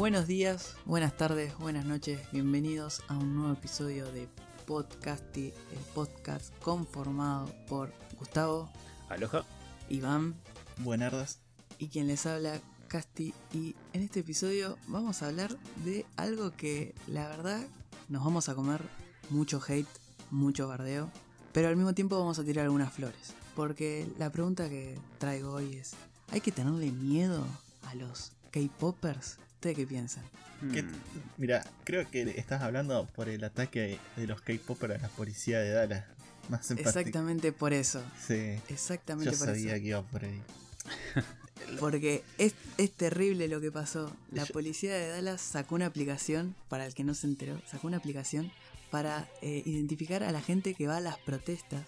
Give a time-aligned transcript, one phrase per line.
[0.00, 4.28] Buenos días, buenas tardes, buenas noches, bienvenidos a un nuevo episodio de
[4.64, 8.70] Podcasty, el podcast conformado por Gustavo,
[9.10, 9.44] Aloha.
[9.90, 10.36] Iván
[10.78, 11.40] Buenardas.
[11.76, 13.34] y quien les habla, Casti.
[13.52, 17.60] Y en este episodio vamos a hablar de algo que la verdad
[18.08, 18.80] nos vamos a comer
[19.28, 19.86] mucho hate,
[20.30, 21.10] mucho bardeo,
[21.52, 23.34] pero al mismo tiempo vamos a tirar algunas flores.
[23.54, 25.92] Porque la pregunta que traigo hoy es,
[26.30, 27.44] ¿hay que tenerle miedo
[27.82, 29.36] a los K-Poppers?
[29.60, 30.24] ¿Ustedes qué piensan?
[30.72, 30.88] ¿Qué- Mm,
[31.36, 35.68] Mira, creo que estás hablando por el ataque de los K-Popers a la policía de
[35.70, 36.06] Dallas.
[36.48, 36.70] Más.
[36.70, 38.02] Exactamente por eso.
[38.26, 38.56] Sí.
[38.70, 39.82] Exactamente Yo por sabía eso.
[39.82, 40.40] que iba por ahí.
[41.78, 44.10] Porque es, es terrible lo que pasó.
[44.32, 47.98] La policía de Dallas sacó una aplicación, para el que no se enteró, sacó una
[47.98, 48.50] aplicación
[48.90, 51.86] para eh, identificar a la gente que va a las protestas.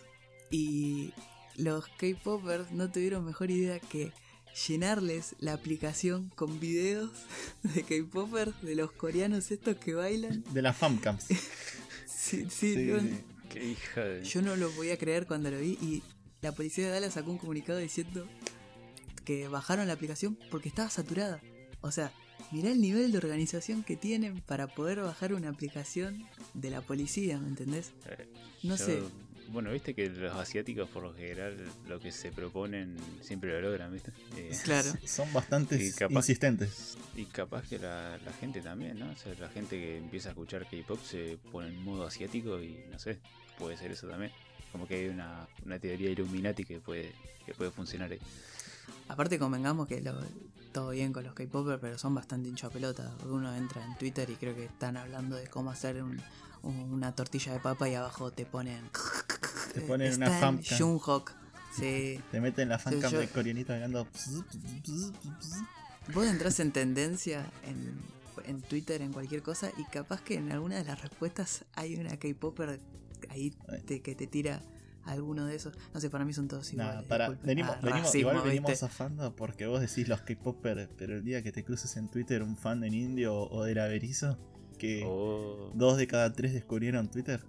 [0.50, 1.14] Y
[1.56, 4.12] los K-Popers no tuvieron mejor idea que
[4.68, 7.10] llenarles la aplicación con videos
[7.62, 10.44] de K-Popers, de los coreanos estos que bailan.
[10.52, 11.26] De las Famcams.
[12.06, 13.18] Sí, sí, Sí, no- sí.
[13.50, 14.24] Qué hija de.
[14.24, 16.02] Yo no lo podía creer cuando lo vi y
[16.40, 18.26] la policía de Dallas sacó un comunicado diciendo
[19.24, 21.42] que bajaron la aplicación porque estaba saturada.
[21.80, 22.12] O sea,
[22.52, 27.38] mirá el nivel de organización que tienen para poder bajar una aplicación de la policía,
[27.38, 27.90] ¿me entendés?
[28.06, 28.28] Eh,
[28.62, 29.02] No yo- sé.
[29.48, 31.56] Bueno, viste que los asiáticos, por lo general,
[31.88, 34.12] lo que se proponen siempre lo logran, ¿viste?
[34.36, 34.90] Eh, Claro.
[35.04, 35.76] Son bastante
[36.28, 36.96] insistentes.
[37.16, 39.10] y capaz que la, la gente también, ¿no?
[39.10, 42.78] O sea, la gente que empieza a escuchar K-pop se pone en modo asiático y
[42.90, 43.18] no sé,
[43.58, 44.32] puede ser eso también.
[44.72, 47.12] Como que hay una, una teoría Illuminati que puede,
[47.46, 48.18] que puede funcionar ahí.
[49.08, 50.18] Aparte convengamos que lo-
[50.72, 53.12] todo bien con los K-Popers, pero son bastante hincha pelota.
[53.28, 56.20] Uno entra en Twitter y creo que están hablando de cómo hacer un-
[56.62, 58.80] un- una tortilla de papa y abajo te ponen...
[59.74, 60.78] Te ponen Está una en Famcam.
[60.78, 61.32] Jungkook.
[61.76, 62.20] Sí.
[62.30, 64.06] Te meten la Famcam yo- del coreanito bailando.
[66.14, 67.98] Vos entras en tendencia en,
[68.46, 72.16] en Twitter, en cualquier cosa, y capaz que en alguna de las respuestas hay una
[72.18, 72.80] K-Popper
[73.30, 73.52] ahí
[73.86, 74.62] te- que te tira
[75.04, 75.76] alguno de esos.
[75.92, 77.08] No sé, para mí son todos Nah, iguales.
[77.08, 77.46] para, disculpen.
[77.48, 78.86] venimos, Ah, venimos- racismo, igual venimos ¿viste?
[78.86, 82.56] zafando porque vos decís los K-Popers, pero el día que te cruces en Twitter un
[82.56, 84.38] fan del indio o del averizo,
[84.78, 87.44] que Oh, dos de cada tres descubrieron Twitter.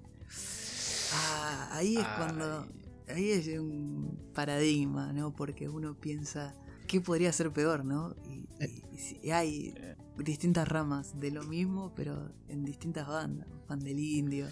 [1.13, 2.13] Ah, ahí es Ay.
[2.17, 2.67] cuando.
[3.09, 5.35] Ahí es un paradigma, ¿no?
[5.35, 6.55] Porque uno piensa.
[6.87, 8.15] ¿Qué podría ser peor, no?
[8.25, 13.07] Y, y- y si- y hay eh, distintas ramas de lo mismo, pero en distintas
[13.07, 13.47] bandas.
[13.67, 14.47] Fan del indio.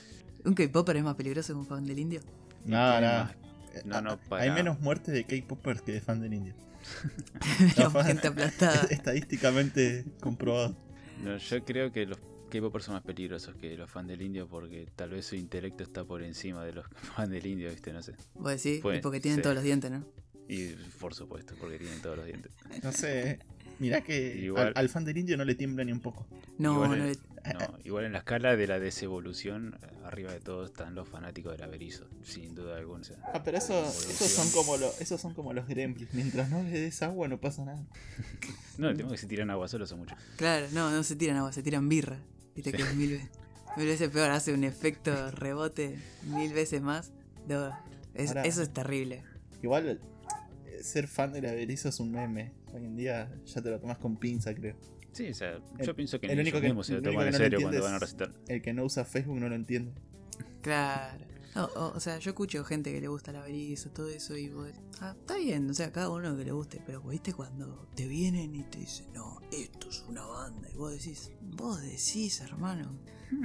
[0.46, 2.22] ¿Un K-Popper es más peligroso que un fan del indio?
[2.66, 3.08] No, no.
[3.08, 3.36] más-
[3.86, 6.54] No, no, Hay menos muertes de K-Popers que de fan del indio.
[7.78, 8.82] La gente aplastada.
[8.90, 10.76] Estadísticamente comprobado.
[11.24, 12.18] No, yo creo que los
[12.50, 16.04] K-popers son más peligrosos que los fans del indio porque tal vez su intelecto está
[16.04, 16.86] por encima de los
[17.16, 17.94] fans del indio, ¿viste?
[17.94, 18.14] No sé.
[18.34, 18.58] Puede
[18.98, 20.06] y porque tienen todos los dientes, ¿no?
[20.50, 20.70] Y
[21.00, 22.52] por supuesto, porque tienen todos los dientes.
[22.84, 23.40] No sé.
[23.82, 26.28] Mirá que Igual- al, al fan del indio no le tiembla ni un poco.
[26.60, 27.18] No, Igual no en- le-
[27.54, 29.76] No, igual en la escala de la desevolución,
[30.06, 33.02] arriba de todo están los fanáticos del averizo, sin duda alguna.
[33.02, 36.14] o sea, Ah, pero eso, esos son como los, esos son como los gremlins.
[36.14, 37.84] Mientras no le des agua no pasa nada.
[38.78, 40.18] No, el tema es que si tiran agua solo son muchos.
[40.38, 42.20] Claro, no, no se tiran agua, se tiran birra.
[42.56, 43.30] Viste que es mil veces,
[43.78, 47.12] mil veces peor, hace un efecto rebote mil veces más.
[47.48, 47.70] No,
[48.14, 49.24] es- Ahora- eso es terrible.
[49.64, 50.00] Igual
[50.84, 52.54] ser fan del averizo es un meme.
[52.74, 54.76] Hoy en día ya te lo tomas con pinza, creo.
[55.12, 57.08] Sí, o sea, El- yo pienso que el ni único que- mismos se lo el
[57.08, 58.32] único toman que en no lo serio cuando van a recitar.
[58.48, 59.94] El que no usa Facebook no lo entiende.
[60.62, 61.26] Claro.
[61.54, 64.48] No, o, o sea, yo escucho gente que le gusta el averizo, todo eso, y
[64.50, 64.70] vos.
[65.02, 68.56] Ah, está bien, o sea, cada uno que le guste, pero viste cuando te vienen
[68.56, 72.98] y te dicen, no, esto es una banda, y vos decís, vos decís, hermano.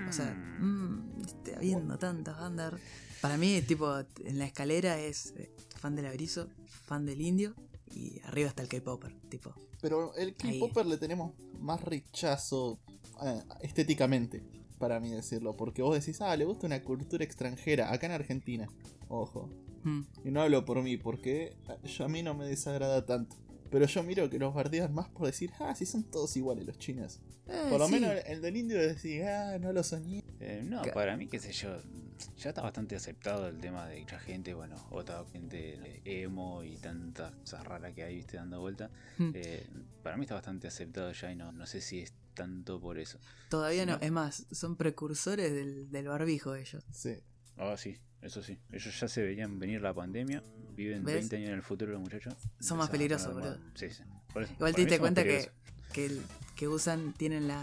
[0.09, 1.01] O sea, Hmm.
[1.19, 2.75] mm, está habiendo tantas bandas.
[3.21, 3.93] Para mí, tipo,
[4.25, 5.51] en la escalera es eh,
[5.87, 7.55] fan del averizo, fan del indio,
[7.95, 9.55] y arriba está el K-Popper, tipo.
[9.81, 10.35] Pero el.
[10.35, 12.81] K-Popper le tenemos más rechazo
[13.25, 14.43] eh, estéticamente,
[14.79, 15.57] para mí decirlo.
[15.57, 18.69] Porque vos decís, ah, le gusta una cultura extranjera, acá en Argentina.
[19.09, 19.49] Ojo.
[19.85, 23.37] mm, Y no hablo por mí, porque yo, a mí no me desagrada tanto.
[23.71, 26.79] Pero yo miro que los bardean más por decir, ah, si son todos iguales los
[26.79, 27.21] chinos.
[27.49, 27.93] eh, Por lo sí.
[27.95, 30.23] menos el del indio es decir, ah, no lo soñé.
[30.41, 31.77] Eh, no, para mí, qué sé yo,
[32.39, 37.33] ya está bastante aceptado el tema de mucha gente, bueno, otra gente emo y tantas
[37.37, 38.91] cosas raras que hay, viste, dando vuelta.
[39.19, 39.31] Mm.
[39.35, 39.67] Eh,
[40.03, 43.19] para mí está bastante aceptado ya y no, no sé si es tanto por eso.
[43.49, 43.99] Todavía no, ¿no?
[44.03, 46.85] es más, son precursores del, del barbijo ellos.
[46.93, 47.17] Sí.
[47.57, 48.59] Ah, sí, eso sí.
[48.73, 50.43] Ellos ya se veían venir la pandemia,
[50.75, 51.15] viven ¿Ves?
[51.17, 52.35] 20 años en el futuro los muchachos.
[52.61, 53.59] Son más peligrosos, boludo.
[53.75, 54.03] Sí, sí.
[54.33, 55.51] Por eso, Igual te diste cuenta que,
[55.93, 56.23] que, el-
[56.55, 57.63] que usan, tienen la...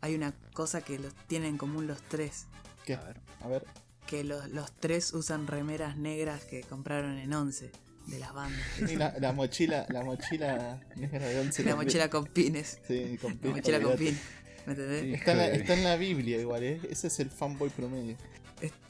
[0.00, 2.46] Hay una cosa que los tienen en común los tres.
[2.84, 2.94] ¿Qué?
[2.94, 3.20] A ver.
[3.40, 3.64] A ver.
[4.06, 7.70] Que los, los tres usan remeras negras que compraron en Once.
[8.06, 8.60] de las bandas.
[8.90, 11.86] Y la, la mochila, la mochila negra de once La también.
[11.88, 12.78] mochila con pines.
[12.86, 14.04] Sí, con La pin, mochila con olvidate.
[14.10, 14.20] pin.
[14.66, 15.02] ¿Me entendés?
[15.02, 15.14] Sí.
[15.14, 16.80] Está en, la, está en la Biblia igual, ¿eh?
[16.90, 18.16] Ese es el fanboy promedio.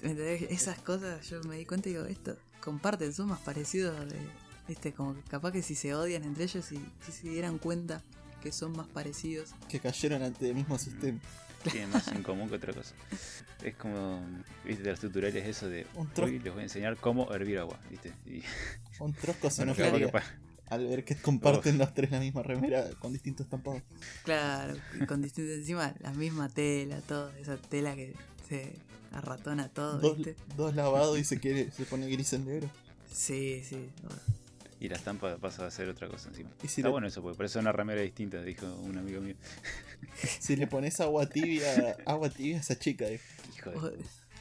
[0.03, 4.17] Esas cosas yo me di cuenta y digo, esto comparten, son más parecidos de.
[4.67, 8.03] Viste, como que capaz que si se odian entre ellos y si se dieran cuenta
[8.43, 9.51] que son más parecidos.
[9.69, 11.19] Que cayeron ante el mismo sistema.
[11.71, 12.95] Tiene más en común que otra cosa.
[13.63, 14.23] Es como,
[14.65, 17.79] viste, de los tutoriales eso de Un hoy les voy a enseñar cómo hervir agua,
[17.91, 18.13] viste.
[18.27, 18.43] Y
[19.01, 20.23] Un trosco se bueno, nos pa-
[20.69, 23.83] al ver que comparten los tres la misma remera con distintos estampados.
[24.25, 28.15] Claro, y con distintos encima, la misma tela, todo, esa tela que
[28.49, 28.73] se
[29.13, 30.37] arratona todo, Dos, ¿viste?
[30.57, 32.69] dos lavados y se quiere, se pone gris en negro.
[33.11, 33.91] Sí, sí.
[34.81, 36.51] y la estampa pasa a ser otra cosa encima.
[36.63, 39.37] Y si Está le- bueno eso, porque parece una remera distinta, dijo un amigo mío.
[40.41, 43.21] Si le pones agua tibia, agua tibia a esa chica, eh.
[43.57, 43.99] Hijo de...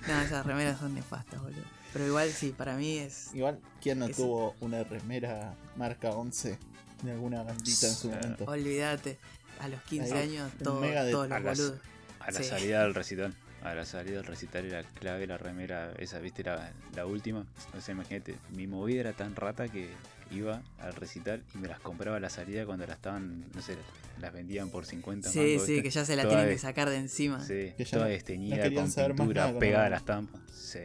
[0.07, 1.61] No, esas remeras son nefastas, boludo.
[1.93, 3.33] Pero igual sí, para mí es.
[3.33, 6.57] Igual, ¿quién no Es- tuvo una remera marca 11
[7.03, 8.43] de alguna bandita en su momento?
[8.45, 9.17] Olvídate,
[9.61, 11.79] a los 15 Ahí, años, todo- mega de- todos a los las- boludos.
[12.19, 12.45] A la Sí.
[12.45, 13.33] salida del recital.
[13.63, 17.45] A la salida del recital era clave la remera, esa, viste, la, la última.
[17.77, 19.89] O sea, imagínate, mi movida era tan rata que
[20.31, 23.77] iba al recital y me las compraba a la salida cuando las estaban, no sé,
[24.19, 25.83] las vendían por 50 Sí, mangos, sí, ¿viste?
[25.83, 27.39] que ya se la Toda tienen que sacar de encima.
[27.41, 30.39] Sí, Que ya toda desteñida, no con pintura, nada pegada a la- estampa.
[30.53, 30.79] Sí,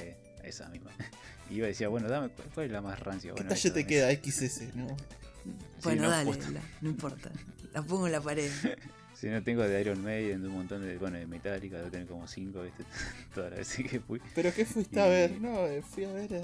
[0.45, 0.91] esa misma.
[1.51, 3.31] Y iba y decía, bueno, dame, ¿cuál- ¿cuál es la más rancia?
[3.31, 4.11] ¿Qué Bueno, talle esa, te queda?
[4.13, 4.87] XS, ¿no?
[5.83, 7.31] Bueno, no, dale, la- no importa.
[7.73, 8.51] La pongo en la pared.
[9.19, 12.06] Si no tengo de Iron Maiden, de un montón de, bueno, de Metallica, debo tener
[12.06, 12.85] como 5, ¿viste?
[13.35, 14.20] Todas las veces que fui.
[14.35, 15.41] ¿Pero qué fuiste a ver?
[15.41, 16.35] No, eh, fui a ver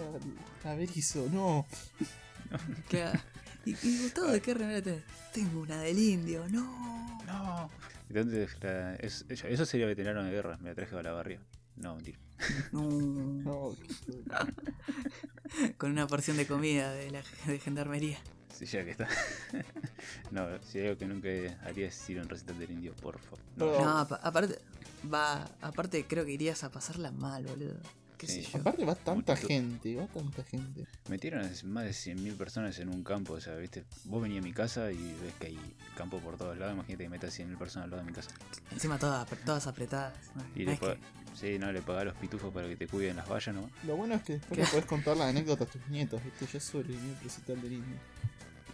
[0.65, 1.67] a, a Berizo, no.
[2.89, 3.19] Claro.
[3.65, 5.03] ¿Y, y Gustavo de qué remera tenés?
[5.33, 7.21] Tengo una del indio, no.
[7.27, 7.71] No.
[8.09, 11.41] Entonces, la- es- eso, sería veterano de guerra, me la traje a la barria.
[11.77, 12.19] No, mentira.
[12.73, 12.83] No.
[12.91, 13.77] No,
[15.79, 18.19] Con una porción de comida de la de gendarmería.
[18.55, 19.09] Sí, ya que está.
[20.31, 21.29] no, si hay algo que nunca
[21.65, 23.41] haría es ir a un recital del indio, por favor.
[23.57, 23.81] No, No.
[23.85, 24.59] No, apa- aparte,
[25.13, 27.77] va, aparte creo que irías a pasarla mal, boludo.
[28.17, 28.53] ¿Qué sé Sí.
[28.53, 28.61] yo?
[28.61, 30.87] aparte va tanta gente, va tanta gente.
[31.11, 34.43] Metieron a más de 100.000 personas en un campo, o sea, viste, vos venís a
[34.43, 35.59] mi casa y ves que hay
[35.97, 38.31] campo por todos lados, imagínate que metas 100.000 personas al lado de mi casa.
[38.71, 40.15] Encima todas, todas apretadas.
[40.55, 40.99] Y No que-
[41.35, 43.69] Sí, no, le pagás los pitufos para que te cuiden las vallas, ¿no?
[43.85, 44.65] Lo bueno es que después ¿Qué?
[44.65, 46.47] le podés contar la anécdota a tus nietos, ¿viste?
[46.47, 47.97] Yo soy el recital del indio.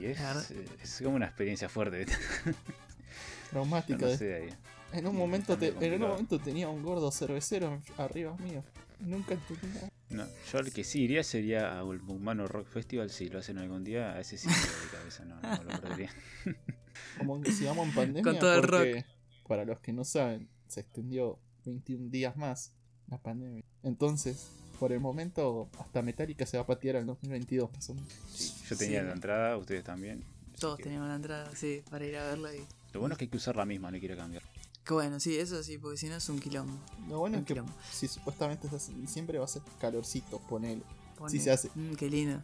[0.01, 0.41] Y es, Claro.
[0.83, 2.07] es como una experiencia fuerte,
[3.51, 3.99] Traumática.
[3.99, 4.49] no de- sé ahí.
[4.93, 8.63] En un momento te- en un momento tenía un gordo cervecero arriba mío.
[9.01, 9.91] Nunca entendí nada.
[10.11, 13.85] No, yo al que sí iría sería a Humano Rock Festival, si lo hacen algún
[13.85, 16.11] día, a ese sí de cabeza, no, no lo perdería.
[17.19, 18.23] Como que sigamos en pandemia.
[18.23, 19.05] Con todo el porque,
[19.47, 22.75] Para los que no saben, se extendió 21 días más
[23.07, 23.65] la pandemia.
[23.85, 24.51] Entonces,
[24.81, 28.09] por el momento, hasta Metallica se va a patear al 2022 más o menos.
[28.35, 29.07] Sí, yo tenía Sí.
[29.07, 30.25] la entrada, ustedes también.
[30.59, 32.67] Todos que- teníamos la entrada, sí, para ir a verla y.
[32.93, 34.43] Lo bueno es que hay que usar la misma, no quiero cambiar.
[34.85, 36.77] Que bueno, sí, eso sí, porque si no es un quilombo.
[37.09, 37.73] Lo bueno Un es que quilombo.
[37.93, 40.83] si supuestamente estás en diciembre va a ser calorcito, ponele.
[41.17, 41.71] Pone- Sí se hace.
[41.75, 42.43] Mm, qué lindo.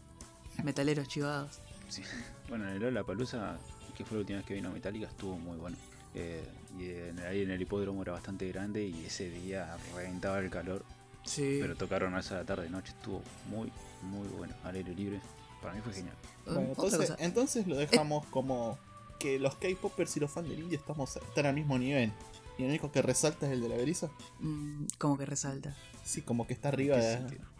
[0.62, 1.58] Metaleros chivados.
[1.88, 2.02] Sí.
[2.48, 3.58] Bueno, en el Lola Palusa,
[3.96, 5.76] que fue la última vez que vino Metallica, estuvo muy bueno.
[6.14, 6.44] Eh,
[6.78, 10.84] y en- ahí en el hipódromo era bastante grande y ese día reventaba el calor.
[11.26, 11.58] Sí.
[11.60, 13.70] Pero tocaron a esa tarde noche, estuvo muy,
[14.02, 14.54] muy bueno.
[14.64, 15.20] Al aire libre,
[15.60, 16.14] para mí fue genial.
[16.46, 18.78] Bueno, entonces, entonces lo dejamos como
[19.18, 22.12] que los K-popers y los fans del indie estamos, están al mismo nivel.
[22.58, 24.08] Y el único que resalta es el de la Beriza.
[24.40, 25.76] Mm, como que resalta.
[26.04, 26.96] Sí, como que está arriba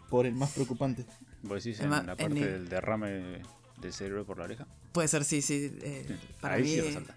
[0.09, 1.05] por el más preocupante.
[1.43, 3.41] ¿Vos decís en la en parte el- del derrame
[3.81, 4.65] del cerebro por la oreja?
[4.93, 5.71] Puede ser, sí, sí.
[5.81, 6.69] eh, Sí, para ahí mí.
[6.69, 7.15] sí resalta.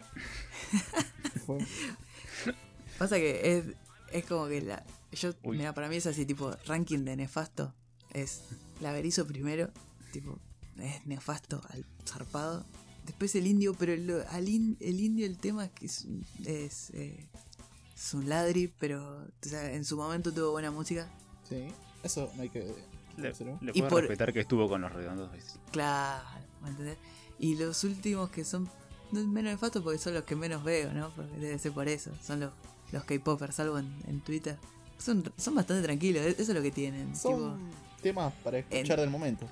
[2.98, 3.64] Pasa que es,
[4.12, 4.82] es como que la.
[5.12, 5.58] Yo, Uy.
[5.58, 7.74] mira, para mí es así, tipo, ranking de nefasto.
[8.12, 8.42] Es
[8.80, 9.70] la Berizo primero,
[10.12, 10.38] tipo,
[10.78, 12.64] es nefasto al zarpado.
[13.06, 16.24] Después el indio, pero el, al in- el indio el tema es que es, un-
[16.44, 17.28] es, eh,
[17.96, 21.08] es un ladri, pero o sea, en su momento tuvo buena música.
[21.48, 21.66] sí,
[22.02, 22.60] eso no hay que.
[23.16, 25.30] Le, le Y puedo por- respetar que estuvo con los redondos.
[25.72, 26.24] Claro,
[26.62, 26.96] ¿me entendés?
[27.38, 28.68] Y los últimos que son
[29.12, 31.12] no, menos nefastos porque son los que menos veo, ¿no?
[31.14, 32.12] Porque debe ser por eso.
[32.22, 32.52] Son los,
[32.92, 34.56] los K-popers, salvo en, en Twitter.
[35.00, 37.16] Son, son bastante tranquilos, e- eso es lo que tienen.
[37.16, 37.58] Son
[38.02, 39.46] temas para escuchar en- del momento.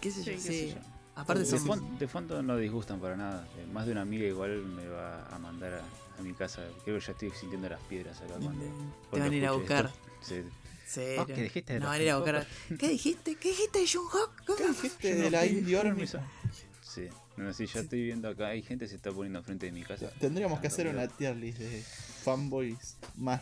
[0.00, 0.48] qué sé yo, Sí, sí.
[0.48, 0.76] qué sé yo.
[1.14, 1.66] Aparte De, son...
[1.66, 3.46] fon- de fondo no disgustan para nada.
[3.58, 5.82] Eh, más de una amiga igual me va a mandar a,
[6.18, 6.62] a mi casa.
[6.84, 8.64] Creo que ya estoy sintiendo las piedras acá cuando.
[9.10, 9.86] Te van a ir a buscar.
[10.22, 10.44] esto.
[10.86, 11.00] Sí.
[11.18, 12.46] Ah, que dijiste de No van a ir a buscar.
[12.78, 13.34] ¿Qué dijiste?
[13.36, 14.44] ¿Qué dijiste de Jungkook?
[14.46, 14.58] ¿Cómo?
[14.58, 16.06] ¿Qué dijiste de la Indie Army?
[16.06, 18.48] Sí, no, sí, ya estoy viendo acá.
[18.48, 20.10] Hay gente que se está poniendo frente de mi casa.
[20.20, 21.82] Tendríamos que hacer una tier list de
[22.24, 23.40] fanboys más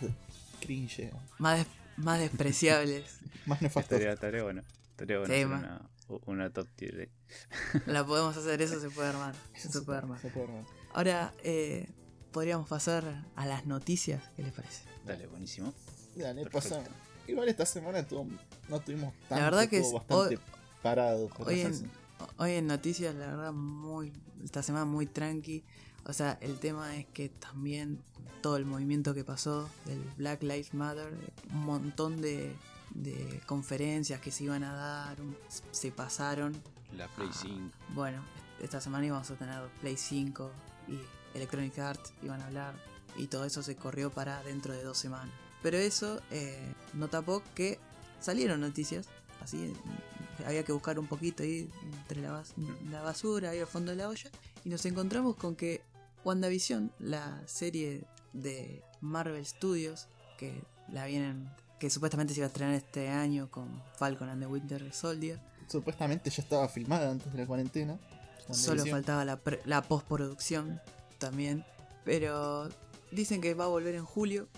[0.60, 3.18] cringe, Más, des- más despreciables.
[3.46, 3.92] más nefastos.
[3.92, 4.62] Estaría, estaría bueno.
[4.90, 5.90] Estaría bueno Sí, hacer ma.
[6.26, 7.08] una, top tier.
[7.86, 9.34] La podemos hacer, eso se puede armar.
[9.54, 10.20] Eso Eso se puede armar.
[10.20, 10.64] se puede armar.
[10.92, 11.88] Ahora, eh,
[12.32, 14.22] podríamos pasar a las noticias.
[14.36, 14.82] ¿Qué les parece?
[15.06, 15.72] Dale, buenísimo.
[16.16, 16.88] Dale, pasamos.
[17.26, 18.28] Igual esta semana tuvo-
[18.68, 20.40] no tuvimos tanto, La verdad que estuvo es- bastante hoy-
[20.82, 21.28] parado.
[21.28, 21.90] por Hoy en,
[22.38, 24.12] hoy en noticias, la verdad, muy.
[24.42, 25.64] Esta semana muy tranqui.
[26.06, 28.02] O sea, el tema es que también
[28.42, 31.12] todo el movimiento que pasó del Black Lives Matter,
[31.52, 32.54] un montón de,
[32.94, 35.16] de conferencias que se iban a dar,
[35.70, 36.60] se pasaron.
[36.96, 37.38] La Play Ah.
[37.42, 37.70] 5.
[37.94, 38.22] Bueno,
[38.60, 40.50] esta semana íbamos a tener Play 5
[40.88, 40.98] y
[41.36, 42.74] Electronic Arts iban a hablar
[43.16, 45.32] y todo eso se corrió para dentro de dos semanas.
[45.62, 46.58] Pero eso eh,
[46.94, 47.78] no tapó que
[48.20, 49.06] salieron noticias,
[49.42, 49.72] así
[50.46, 52.54] había que buscar un poquito ahí entre la, bas-
[52.90, 54.30] la basura, ahí al fondo de la olla,
[54.64, 55.82] y nos encontramos con que
[56.24, 60.08] WandaVision, la serie de Marvel Studios,
[60.38, 64.46] que la vienen, que supuestamente se iba a estrenar este año con Falcon and the
[64.46, 67.96] Winter Soldier, Supuestamente ya estaba filmada antes de la cuarentena.
[68.50, 70.80] Solo faltaba la, pre- la postproducción
[71.18, 71.64] también.
[72.04, 72.68] Pero
[73.12, 74.48] dicen que va a volver en julio.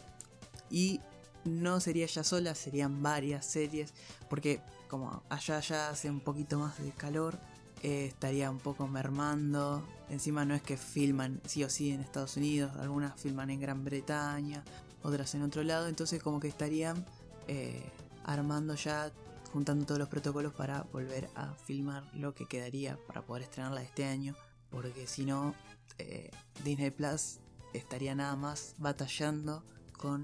[0.71, 1.03] Y
[1.45, 3.93] no sería ella sola, serían varias series.
[4.31, 7.39] Porque como allá ya hace un poquito más de calor,
[7.83, 9.83] eh, estaría un poco mermando.
[10.09, 13.85] Encima no es que filman sí o sí en Estados Unidos, algunas filman en Gran
[13.85, 14.63] Bretaña,
[15.03, 15.89] otras en otro lado.
[15.89, 17.05] Entonces como que estarían
[17.49, 17.83] eh,
[18.25, 19.11] armando ya
[19.53, 24.05] juntando todos los protocolos para volver a filmar lo que quedaría para poder estrenarla este
[24.05, 24.37] año.
[24.71, 25.55] Porque si no,
[25.99, 26.31] eh,
[26.65, 27.41] Disney Plus
[27.75, 29.65] estaría nada más batallando
[29.99, 30.23] con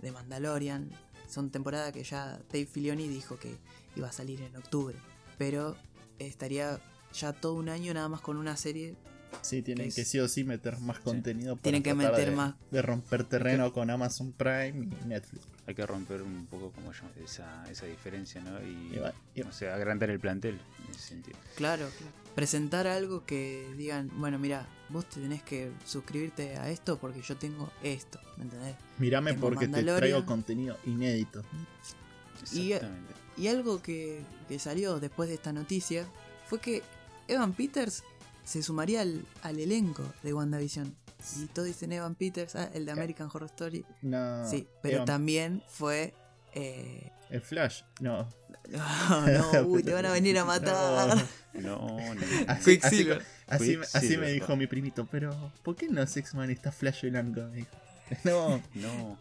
[0.00, 0.90] The Mandalorian.
[1.28, 3.58] Son temporada que ya Dave Filoni dijo que
[3.94, 4.96] iba a salir en octubre.
[5.36, 5.76] Pero
[6.18, 6.78] estaría
[7.12, 8.94] ya todo un año nada más con una serie.
[9.42, 11.54] Sí, tienen es- que sí o sí meter más contenido.
[11.56, 15.44] para Tienen que meter de, más- De romper terreno con Amazon Prime y Netflix.
[15.66, 18.58] Hay que romper un poco como yo, esa, esa diferencia, ¿no?
[18.62, 20.54] Y, Y va- y- o sea, agrandar el plantel
[20.86, 21.36] en ese sentido.
[21.56, 22.12] Claro, claro.
[22.34, 27.36] presentar algo que digan, bueno, mira, vos te tenés que suscribirte a esto porque yo
[27.36, 28.76] tengo esto, ¿me entendés?
[28.98, 31.42] Mírame Tengo porque te traigo contenido inédito.
[32.42, 33.12] Exactamente.
[33.14, 36.04] Y algo que, que salió después de esta noticia
[36.48, 36.82] fue que
[37.28, 38.02] Evan Peters
[38.44, 40.92] se sumaría al, al elenco de WandaVision.
[41.40, 43.84] Y todos dicen Evan Peters, ah, el de American Horror Story.
[44.02, 46.14] No, sí, pero Evan- también fue...
[46.54, 48.28] eh, El Flash, no.
[48.68, 51.16] no, no, uy, te van a venir a matar.
[51.54, 51.98] No, no.
[52.48, 57.40] Así, así, así, me dijo mi primito, pero ¿por qué no X-Man está Flash blanco?
[57.50, 57.76] Me dijo.
[58.24, 59.18] No, No.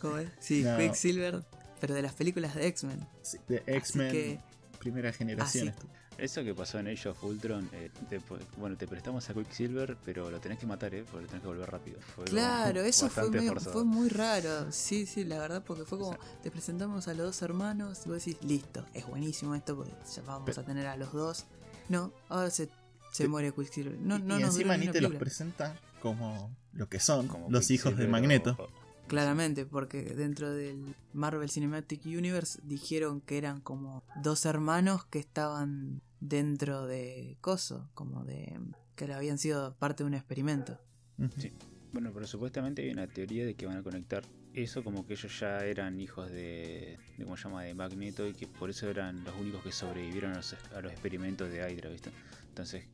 [0.00, 0.28] ¿Cómo es?
[0.38, 0.78] Sí, No.
[0.78, 1.42] Quicksilver,
[1.80, 3.06] pero de las películas de X-Men.
[3.22, 4.40] sí, de X-Men, que,
[4.78, 5.68] primera generación.
[5.70, 5.86] Así.
[6.18, 8.20] Eso que pasó en Age of Ultron, eh, te-
[8.56, 11.04] bueno, te prestamos a Quicksilver, pero lo tenés que matar, ¿eh?
[11.04, 11.98] Porque lo tenés que volver rápido.
[12.00, 13.72] Fue como claro, eso fue, forzado.
[13.74, 14.72] fue muy raro.
[14.72, 18.08] Sí, sí, la verdad, porque fue como, O te presentamos a los dos hermanos y
[18.08, 21.44] vos decís, listo, es buenísimo esto porque ya vamos Pero- a tener a los dos.
[21.90, 22.70] No, ahora se,
[23.12, 23.98] se muere Quicksilver.
[23.98, 27.50] No, y, no, y no, encima ni te los presenta como lo que son, Como
[27.50, 28.56] los hijos de Magneto.
[28.58, 35.18] o- Claramente, porque dentro del Marvel Cinematic Universe dijeron que eran como dos hermanos que
[35.18, 38.58] estaban dentro de Coso, como de
[38.96, 40.80] que habían sido parte de un experimento.
[41.38, 41.52] Sí.
[41.92, 44.22] Bueno, pero supuestamente hay una teoría de que van a conectar
[44.52, 47.62] eso como que ellos ya eran hijos de, de ¿cómo se llama?
[47.62, 50.92] de Magneto y que por eso eran los únicos que sobrevivieron a los, a los
[50.92, 52.10] experimentos de Hydra, ¿viste?
[52.48, 52.84] Entonces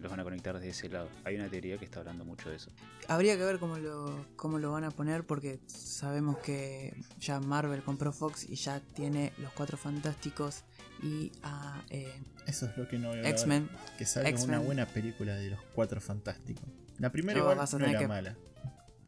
[0.00, 1.08] los van a conectar de ese lado.
[1.24, 2.70] Hay una teoría que está hablando mucho de eso.
[3.08, 7.82] Habría que ver cómo lo, cómo lo van a poner porque sabemos que ya Marvel
[7.82, 10.64] compró Fox y ya tiene los Cuatro Fantásticos
[11.02, 12.12] y a eh,
[12.46, 13.24] Eso es lo que no veo.
[13.24, 13.68] X-Men.
[13.98, 16.64] Que salga una buena película de los cuatro fantásticos.
[16.98, 18.36] La primera No, igual vas a no tener era que- mala.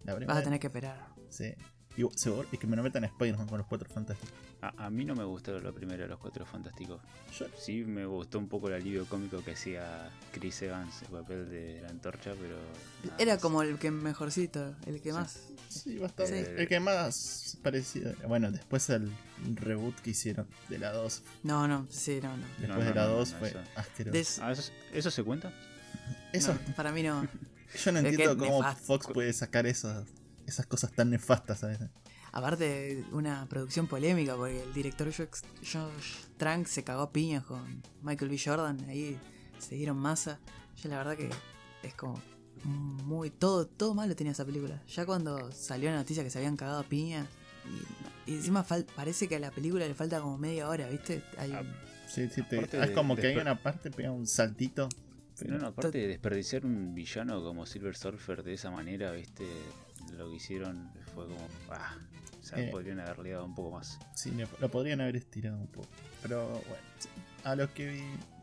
[0.04, 1.08] La Vas a tener que esperar.
[1.28, 1.54] sí.
[1.96, 4.34] Y, seguro- y que me lo metan a Spider-Man con los cuatro fantásticos.
[4.60, 7.00] A, a mí no me gustó la primera de los Cuatro Fantásticos.
[7.38, 11.48] Yo, Sí me gustó un poco el alivio cómico que hacía Chris Evans, el papel
[11.50, 12.56] de la antorcha, pero...
[13.04, 13.42] nada Era más.
[13.42, 15.14] como el que mejorcito, el que Sí.
[15.16, 15.38] más.
[15.68, 16.44] sí, bastante.
[16.44, 16.50] Sí.
[16.56, 18.12] El que más parecido.
[18.26, 19.10] Bueno, después el
[19.54, 21.22] reboot que hicieron de la 2.
[21.44, 22.42] No, no, sí, no, no.
[22.58, 23.58] Después No, no, de la no, 2 no, fue eso.
[23.74, 24.12] asqueroso.
[24.16, 25.52] Des- Ah, ¿eso, ¿Eso se cuenta?
[26.32, 27.22] Eso, no, para mí no.
[27.84, 28.84] yo no es entiendo es cómo nefasto.
[28.84, 30.06] Fox puede sacar esas,
[30.46, 31.90] esas cosas tan nefastas a veces.
[32.32, 37.82] Aparte, una producción polémica, porque el director Josh, Josh Trank se cagó a piñas con
[38.02, 38.38] Michael B.
[38.42, 39.18] Jordan, ahí
[39.58, 40.38] se dieron masa.
[40.82, 41.30] Yo la verdad que
[41.82, 42.20] es como
[42.64, 43.30] muy...
[43.30, 44.82] Todo, todo malo tenía esa película.
[44.88, 47.26] Ya cuando salió la noticia que se habían cagado a piña,
[48.26, 51.22] y, y encima fal- parece que a la película le falta como media hora, ¿viste?
[51.38, 54.26] Hay Ah, un- Sí, sí, te- es de- como que hay una parte, pega un
[54.26, 54.88] saltito.
[55.38, 59.44] pero- No, no, aparte de desperdiciar un villano como Silver Surfer de esa manera, viste,
[60.12, 61.48] lo que hicieron fue como...
[61.70, 61.96] Ah,
[62.40, 62.68] o sea, Eh.
[62.70, 63.98] podrían haberle dado un poco más.
[64.14, 65.88] Sí, le- lo podrían haber estirado un poco.
[66.22, 66.82] Pero bueno.
[67.44, 68.02] a lo que vi,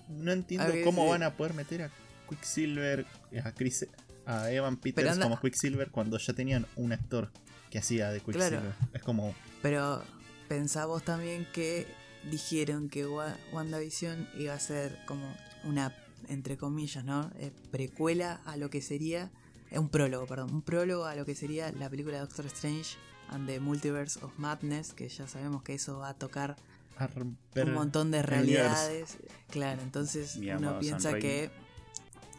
[0.10, 1.10] no entiendo ver, cómo sí.
[1.10, 1.90] van a poder meter a
[2.30, 3.06] Quicksilver,
[3.44, 3.88] a Chris,
[4.26, 7.32] a Evan Peters anda- como Quicksilver cuando ya tenían un actor
[7.70, 8.60] que hacía de Quicksilver.
[8.60, 8.76] Claro.
[8.94, 10.04] Es como, Pero
[10.48, 11.88] pensamos también que
[12.30, 15.26] dijeron que Wa- WandaVision iba a ser como
[15.66, 15.94] una,
[16.30, 17.32] entre comillas, ¿no?
[17.40, 19.32] Eh, precuela a lo que sería,
[19.80, 22.96] un prólogo, perdón, un prólogo a lo que sería la película Doctor Strange
[23.30, 26.56] and the Multiverse of Madness, que ya sabemos que eso va a tocar
[26.98, 29.18] a un montón de realidades.
[29.50, 31.52] Claro, entonces Mi uno piensa que,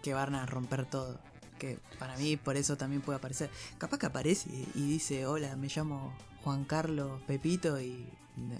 [0.02, 1.18] que van a romper todo.
[1.58, 3.50] Que para mí por eso también puede aparecer.
[3.78, 6.12] Capaz que aparece y, y dice, hola, me llamo
[6.42, 8.06] Juan Carlos Pepito y,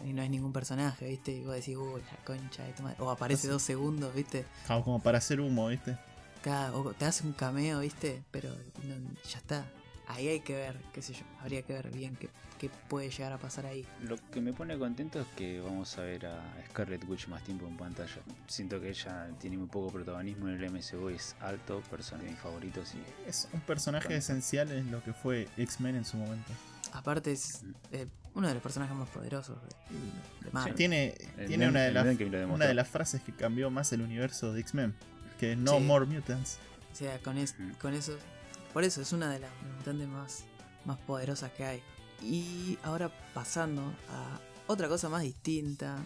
[0.04, 1.32] y no es ningún personaje, ¿viste?
[1.32, 2.96] Y vos decís, uy, la concha de tu madre".
[3.00, 4.46] O aparece dos segundos, ¿viste?
[4.66, 5.98] Como para hacer humo, ¿viste?
[6.44, 8.22] Cada- o te hace un cameo, ¿viste?
[8.30, 9.64] Pero no- ya está.
[10.06, 13.32] Ahí hay que ver, qué sé yo, habría que ver bien qué, qué puede llegar
[13.32, 13.86] a pasar ahí.
[14.02, 17.66] Lo que me pone contento es que vamos a ver a Scarlet Witch más tiempo
[17.66, 18.20] en pantalla.
[18.46, 22.40] Siento que ella tiene muy poco protagonismo en el MCU, es alto, personaje de mis
[22.40, 26.52] favoritos y Es un personaje esencial en lo que fue X-Men en su momento.
[26.92, 30.74] Aparte es eh, uno de los personajes más poderosos de, de Marvel.
[30.74, 31.14] Tiene,
[31.46, 32.06] tiene una, de las,
[32.50, 34.94] una de las frases que cambió más el universo de X-Men.
[35.50, 35.84] Que No Sí.
[35.84, 36.58] More Mutants.
[36.92, 38.16] O sea, con, es- con eso.
[38.72, 40.44] Por eso es una de las mutantes más,
[40.84, 41.82] más poderosas que hay.
[42.22, 45.96] Y ahora pasando a otra cosa más distinta,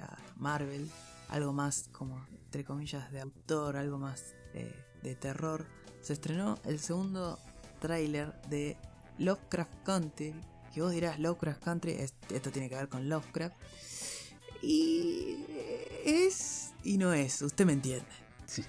[0.00, 0.88] a Marvel,
[1.28, 5.66] algo más como, entre comillas, de autor, algo más eh, de terror.
[6.00, 7.38] Se estrenó el segundo
[7.80, 8.76] tráiler de
[9.18, 10.34] Lovecraft Country.
[10.72, 13.56] Que vos dirás, Lovecraft Country, es- esto tiene que ver con Lovecraft.
[14.62, 15.44] Y
[16.04, 18.06] es y no es, usted me entiende.
[18.46, 18.64] Sí.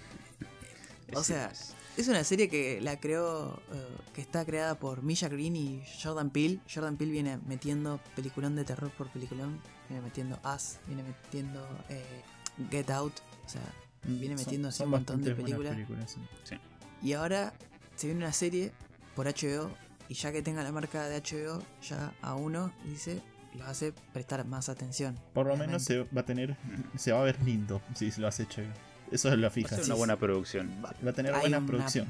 [1.15, 1.51] O Sí, sea,
[1.97, 6.29] es- una serie que la creó, eh, que está creada por Misha Green y Jordan
[6.29, 6.59] Peele.
[6.73, 9.59] Jordan Peele viene metiendo peliculón de terror por peliculón.
[9.89, 12.03] Viene metiendo Us, viene metiendo eh,
[12.70, 13.13] Get Out.
[13.46, 13.61] O sea,
[14.03, 16.17] Viene Mm, Son- metiendo así son un montón de buenas películas.
[16.43, 16.55] sí.
[17.01, 17.53] y ahora
[17.96, 18.72] se viene una serie
[19.15, 19.72] por HBO.
[20.09, 23.22] Y ya que tenga la marca de HBO, ya a uno dice,
[23.55, 25.20] lo hace prestar más atención.
[25.33, 26.55] Por lo menos se va a tener,
[26.96, 28.61] se va a ver lindo si se lo has hecho.
[29.11, 29.75] Eso es lo va a fija.
[29.75, 30.70] ser una buena producción.
[30.83, 32.07] Va- Va a tener Hay buena una- producción.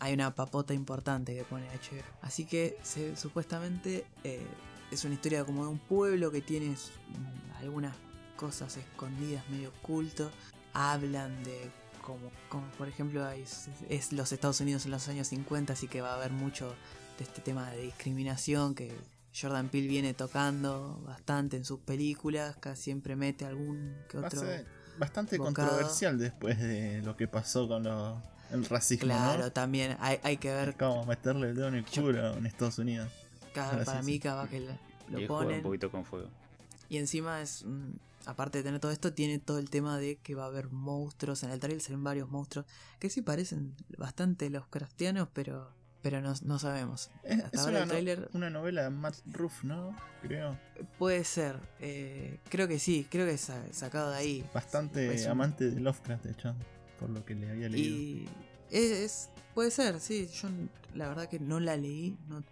[0.00, 2.02] hay una papota importante que pone HBO.
[2.22, 4.46] Así que se- supuestamente eh,
[4.90, 7.94] es una historia como de un pueblo que tiene mm, algunas
[8.36, 10.30] cosas escondidas, medio oculto.
[10.74, 13.44] Hablan de como, como por ejemplo hay-
[13.88, 16.74] es, los Estados Unidos en los años 50, así que va a haber mucho
[17.18, 18.92] de este tema de discriminación que
[19.38, 24.26] Jordan Peele viene tocando bastante en sus películas, casi siempre mete algún que Va a
[24.26, 24.40] otro...
[24.40, 24.66] ser
[24.98, 25.68] bastante bocado.
[25.70, 29.06] controversial después de lo que pasó con lo- el racismo.
[29.06, 29.52] Claro, ¿no?
[29.52, 33.10] también hay, hay que ver como meterle el dedo en el culo en Estados Unidos.
[33.54, 35.62] cada, para mí cada que lo- Y un ponen.
[35.62, 36.28] poquito con fuego.
[36.88, 37.92] Y encima es, mm,
[38.26, 41.42] aparte de tener todo esto, tiene todo el tema de que va a haber monstruos.
[41.42, 42.66] En el trailer se ven varios monstruos
[42.98, 45.70] que sí parecen bastante los craftianos, pero,
[46.02, 47.10] pero no, no sabemos.
[47.22, 49.96] Es, Hasta es ahora una, el tráiler- una novela de Matt Ruff, ¿no?
[50.22, 50.58] Creo.
[50.98, 54.44] Puede ser, eh, creo que sí, creo que es sa- sacado de ahí.
[54.52, 56.54] Bastante Es un- amante de Lovecraft, de hecho.
[56.98, 57.96] Por lo que le había leído.
[57.96, 58.28] Y
[58.70, 60.28] es, es- puede ser, sí.
[60.40, 60.48] Yo
[60.94, 62.42] la verdad que no la leí, no,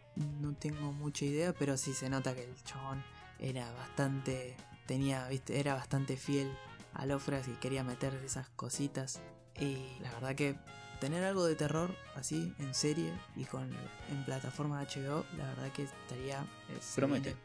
[0.40, 3.02] no tengo mucha idea, pero sí se nota que el chabón
[3.38, 6.50] era bastante, tenía, viste, era bastante fiel
[6.94, 9.20] a Lovecraft y quería meter esas cositas.
[9.60, 10.56] Y la verdad que
[11.00, 13.68] tener algo de terror así en serie y con
[14.10, 17.36] en plataforma HBO, la verdad que estaría eh, Promete.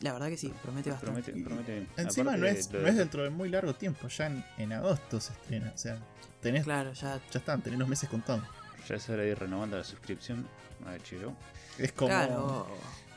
[0.00, 1.22] La verdad que sí, promete bastante.
[1.32, 1.86] Promete, promete.
[1.96, 4.72] Encima no es, de no es de- dentro de muy largo tiempo, ya en, en
[4.74, 5.72] agosto se estrena.
[5.74, 5.98] O sea,
[6.42, 8.44] tenés, Claro, ya ya están, tenés los meses contados.
[8.86, 10.46] Ya es hora de ir renovando la suscripción
[10.86, 11.34] a HBO.
[11.78, 12.08] Es como.
[12.10, 12.68] claro,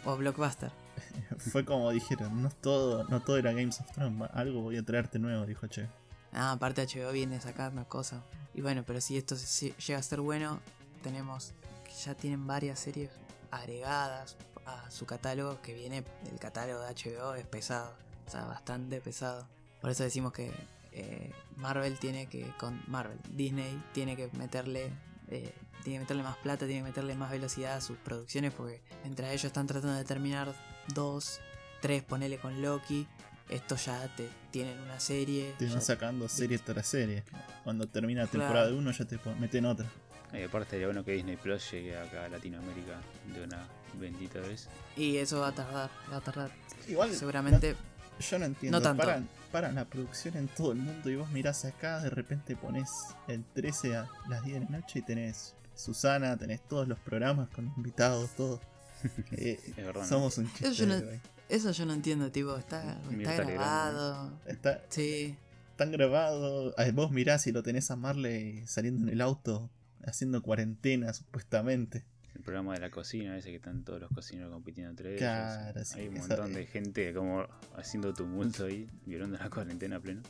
[0.05, 0.71] o, o Blockbuster.
[1.37, 5.19] Fue como dijeron, no todo, no todo era Games of Thrones, algo voy a traerte
[5.19, 5.87] nuevo, dijo Che.
[6.31, 8.21] Ah, aparte HBO viene sacando cosas.
[8.53, 10.59] Y bueno, pero si esto llega a ser bueno,
[11.03, 13.09] tenemos que ya tienen varias series
[13.49, 14.35] agregadas
[14.65, 17.93] a su catálogo, que viene, el catálogo de HBO es pesado,
[18.27, 19.47] o sea, bastante pesado.
[19.79, 20.51] Por eso decimos que
[20.91, 24.91] eh, Marvel tiene que, con Marvel, Disney tiene que meterle,
[25.29, 28.81] eh, tiene que meterle más plata, tiene que meterle más velocidad a sus producciones, porque
[29.03, 30.53] entre ellos están tratando de terminar
[30.93, 31.39] dos,
[31.81, 33.07] tres, ponele con Loki.
[33.51, 35.53] Estos ya te tienen una serie.
[35.59, 37.23] Te van sacando serie tras serie.
[37.63, 38.45] Cuando termina la Claro.
[38.45, 39.85] temporada de uno ya te meten otra.
[40.33, 43.01] Y aparte estaría bueno que Disney Plus llegue acá a Latinoamérica
[43.35, 43.67] de una
[43.99, 44.69] bendita vez.
[44.95, 46.51] Y eso va a tardar, va a tardar.
[46.87, 47.73] Igual, Seguramente.
[47.73, 48.77] no- yo no entiendo.
[48.79, 49.03] no tanto.
[49.03, 52.89] Paran, paran la producción en todo el mundo y vos mirás acá, de repente pones
[53.27, 57.49] el 13 a las 10 de la noche y tenés Susana, tenés todos los programas
[57.49, 58.61] con invitados, todo.
[59.31, 59.59] Eh,
[60.07, 60.67] somos un chiste.
[60.67, 61.01] Eso yo no-.
[61.49, 64.39] Eso yo no entiendo, tipo, está, está grabado.
[64.45, 65.35] Está, Sí.
[65.71, 66.73] están grabados.
[66.93, 69.69] Vos mirás y lo tenés a Marley saliendo en el auto,
[70.05, 72.05] haciendo cuarentena, supuestamente.
[72.35, 75.87] El programa de la cocina, ese que están todos los cocineros compitiendo entre Claro, ellos.
[75.89, 80.21] sí, Hay un montón de gente como haciendo tumulto ahí, violando la cuarentena a pleno.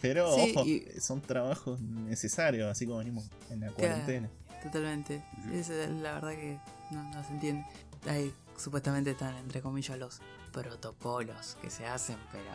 [0.00, 4.30] Pero, Sí, ojo, y- son trabajos necesarios, así como venimos en la cuarentena.
[4.62, 5.22] Totalmente.
[5.52, 6.58] Esa es la verdad que
[6.92, 7.64] no, no se entiende.
[8.06, 10.20] Ahí supuestamente están entre comillas los
[10.52, 12.50] protocolos que se hacen, pero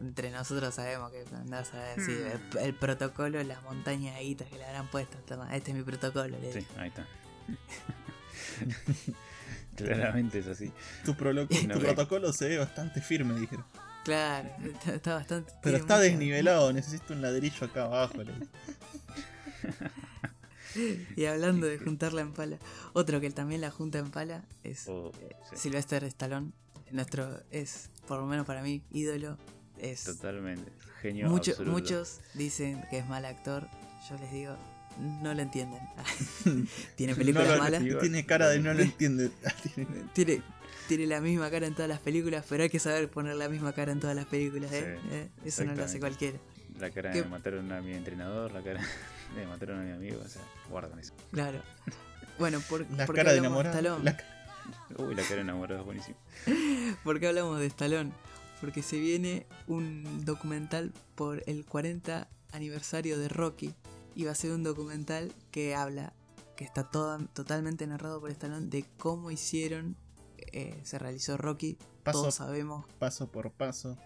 [0.00, 2.10] entre nosotros sabemos que andás a Hmm.
[2.10, 5.18] el, el protocolo, las montañaditas que le habrán puesto.
[5.18, 6.38] Toma, este es mi protocolo.
[6.38, 6.70] le Sí, digo.
[6.78, 7.06] ahí está.
[9.76, 10.72] Claramente es así.
[11.04, 13.64] Tu, No, tu protocolo se ve bastante firme, dijeron.
[14.04, 15.52] Claro, está, está bastante.
[15.62, 18.14] Pero está desnivelado, necesito un ladrillo acá abajo.
[21.16, 22.58] Y hablando de juntarla en pala,
[22.92, 25.12] otro que también la junta en pala es Oh,
[25.50, 26.52] sí, Sylvester Stallone.
[26.90, 29.36] Nuestro es, por lo menos para mí, ídolo.
[29.78, 30.70] Es totalmente.
[31.02, 33.68] Genio Mucho- muchos dicen que es mal actor.
[34.08, 34.56] Yo les digo,
[35.22, 35.80] no lo entienden.
[36.96, 37.82] tiene No películas lo- malas.
[38.00, 39.30] Tiene cara de no lo entiende.
[39.74, 40.42] Tiene- Tiene,
[40.88, 43.72] tiene la misma cara en todas las películas, pero hay que saber poner la misma
[43.74, 44.72] cara en todas las películas.
[44.72, 44.98] ¿eh?
[45.02, 45.28] Sí, ¿Eh?
[45.44, 46.38] Eso no lo hace cualquiera.
[46.80, 48.80] La cara de mataron a mi entrenador, la cara
[49.34, 51.12] de mataron a mi amigo, o sea, guardan eso.
[51.32, 51.60] Claro.
[52.38, 53.96] Bueno, por, La ¿por qué cara de hablamos enamorado.
[53.98, 54.04] Stallone?
[54.04, 54.18] la-
[55.04, 56.16] Uy, la cara de enamorado es buenísimo.
[57.04, 58.12] ¿Por qué hablamos de Stallone?
[58.60, 63.74] Porque se viene un documental por el 40 aniversario de Rocky.
[64.14, 66.12] Y va a ser un documental que habla,
[66.56, 69.96] que está toda- totalmente narrado por Stallone, de cómo hicieron,
[70.52, 71.78] eh, se realizó Rocky.
[72.02, 73.96] Paso, Todos sabemos, paso por paso.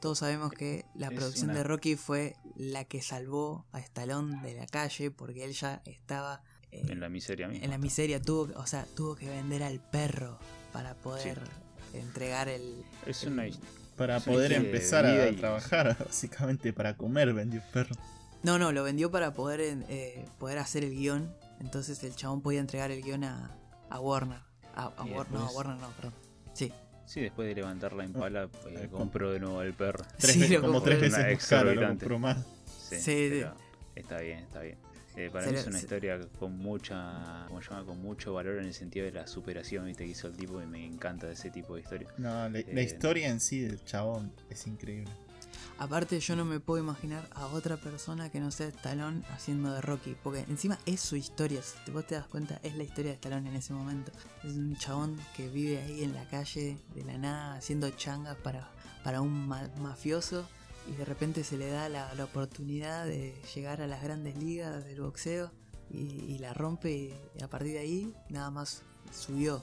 [0.00, 4.40] Todos sabemos que la Es producción una- de Rocky fue la que salvó a Stallone
[4.42, 7.64] de la calle porque él ya estaba eh, En la miseria misma.
[7.64, 8.20] en la miseria.
[8.20, 10.38] Tuvo, o sea, tuvo que vender al perro
[10.72, 11.40] para poder
[11.94, 13.44] entregar el, Es una
[13.96, 17.96] Para Sí, poder de empezar a y- trabajar, básicamente para comer, vendió un perro.
[18.42, 21.34] No, no, lo vendió para poder, eh, poder hacer el guion.
[21.58, 23.56] Entonces el chabón podía entregar el guion a,
[23.90, 24.40] a Warner.
[24.76, 26.14] A, a Y War- no, a Warner no, perdón.
[26.54, 26.72] Sí,
[27.08, 30.04] Sí, después de levantar la impala, eh, Eh, compró de nuevo el perro.
[30.18, 32.36] Tres Sí, veces- como tres veces más caro, lo compró más.
[32.88, 33.54] Sí, Sí, pero
[33.94, 34.76] está bien, está bien.
[35.16, 38.34] Eh, para Se mí es una se- historia con mucha, como se llama, con mucho
[38.34, 40.04] valor en el sentido de la superación ¿viste?
[40.04, 42.08] que hizo el tipo y me encanta ese tipo de historia.
[42.18, 45.10] No, la, la Eh, historia en sí del chabón es increíble.
[45.80, 49.80] Aparte yo no me puedo imaginar a otra persona que no sea Stallone haciendo de
[49.80, 50.16] Rocky.
[50.22, 51.62] Porque encima es su historia.
[51.62, 54.10] Si vos te das cuenta, es la historia de Stallone en ese momento.
[54.42, 58.68] Es un chabón que vive ahí en la calle de la nada haciendo changas para,
[59.04, 60.48] para un ma- mafioso.
[60.90, 65.00] Y de repente se le da la, oportunidad de llegar a las grandes ligas del
[65.00, 65.52] boxeo.
[65.90, 69.62] Y, y la rompe y, a partir de ahí nada más subió.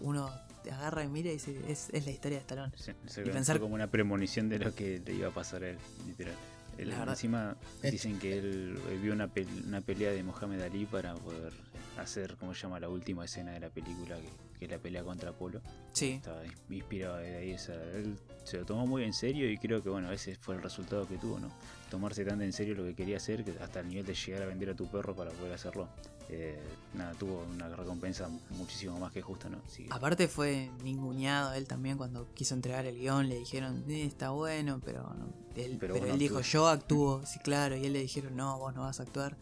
[0.00, 0.30] Uno
[0.70, 2.72] agarra y mira y dice, es, es la historia de Stallone.
[2.76, 5.70] Se, se Y pensar- como una premonición de lo que le iba a pasar a
[5.70, 6.34] él, literal.
[6.78, 10.62] Él- La verdad- encima dicen que él eh, vio una, pel- una pelea de Mohamed
[10.62, 11.52] Ali para poder
[11.98, 15.02] hacer, como se llama, la última escena de la película, que, que es la pelea
[15.02, 15.60] contra Apolo.
[15.92, 17.52] Sí, Estaba ins- inspirado de ahí.
[17.54, 20.54] o sea, él se lo tomó muy en serio y creo que, bueno, ese fue
[20.54, 21.50] el resultado que tuvo, ¿no?
[21.90, 24.46] Tomarse tan en serio lo que quería hacer, que hasta el nivel de llegar a
[24.46, 25.88] vender a tu perro para poder hacerlo.
[26.32, 26.56] Eh,
[26.94, 29.58] nada, tuvo una recompensa muchísimo más que justa, ¿no?
[29.90, 34.80] Aparte fue ninguneado él también cuando quiso entregar el guion, le dijeron, "Eh, está bueno,
[34.84, 35.26] pero, no".
[35.56, 36.52] él, Pero él no dijo, actúes".
[36.52, 39.36] yo actúo, sí claro, y él le dijeron, no, vos no vas a actuar.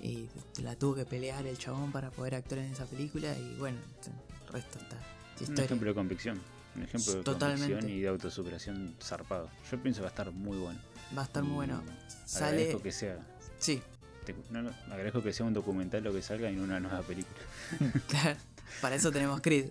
[0.00, 0.28] Y
[0.62, 3.78] la tuvo que pelear el chabón para poder actuar en esa película y bueno,
[4.46, 4.98] el resto está
[5.50, 6.40] Un ejemplo de convicción.
[6.76, 7.66] Un ejemplo de Totalmente.
[7.72, 9.48] convicción y de autosuperación zarpado.
[9.70, 10.80] Yo pienso que va a estar muy bueno.
[11.16, 11.82] Va a estar muy bueno.
[12.26, 13.18] Sale, que sea.
[13.58, 13.82] sí,
[14.24, 17.02] te- no, no, agradezco que sea un documental lo que salga y no una nueva
[17.02, 17.38] película.
[18.08, 18.38] Claro,
[18.80, 19.66] para eso tenemos Creed,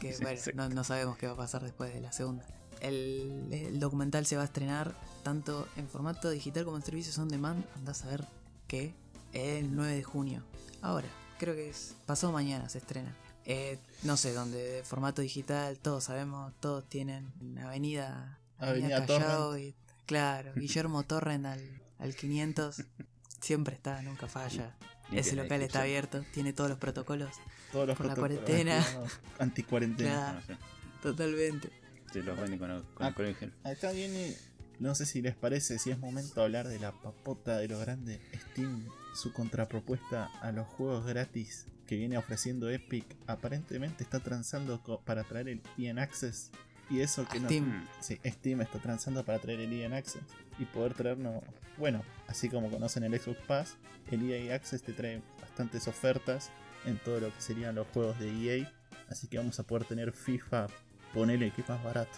[0.00, 0.56] que Sí, bueno, exacto.
[0.60, 2.44] no, no sabemos qué va a pasar después de la segunda.
[2.80, 7.28] El, el documental se va a estrenar tanto en formato digital como en servicios on
[7.28, 8.24] demand, andás a ver
[8.66, 8.92] qué,
[9.32, 10.42] el 9 de junio.
[10.80, 11.06] Ahora,
[11.38, 13.14] creo que es pasado mañana se estrena.
[13.44, 19.56] Eh, no sé dónde, de formato digital, todos sabemos, todos tienen una avenida, Avenida Callao
[19.58, 19.74] y,
[20.06, 21.60] claro, Guillermo Torrent al,
[21.98, 22.82] al 500,
[23.42, 24.74] siempre está, nunca falla.
[25.10, 27.30] Ese local está abierto, tiene todos los protocolos.
[27.70, 28.86] Todos los Por la protocolos cuarentena.
[29.38, 30.10] Anticuarentena.
[30.10, 30.34] Claro.
[30.40, 30.56] No sé,
[31.02, 31.70] Totalmente.
[32.12, 33.14] se los venden con, con Ah.
[33.18, 33.52] en gel.
[33.64, 34.34] Acá viene,
[34.78, 37.78] no sé si les parece, si es momento de hablar de la papota de lo
[37.78, 38.20] grande
[38.52, 43.04] Steam, su contrapropuesta a los juegos gratis que viene ofreciendo Epic.
[43.26, 46.50] Aparentemente está transando para traer el EN Access.
[46.88, 47.48] Y eso que no.
[47.48, 47.64] Steam.
[47.64, 50.22] Mm, Sí, Steam está transando para traer el EN Access
[50.58, 51.42] y poder traernos.
[51.78, 53.76] Bueno, así como conocen el Xbox Pass,
[54.10, 56.50] el EA Access te trae bastantes ofertas
[56.84, 58.28] en todo lo que serían los juegos de
[58.60, 58.72] EA.
[59.08, 60.66] Así que vamos a poder tener FIFA,
[61.14, 62.16] ponele que es más barato.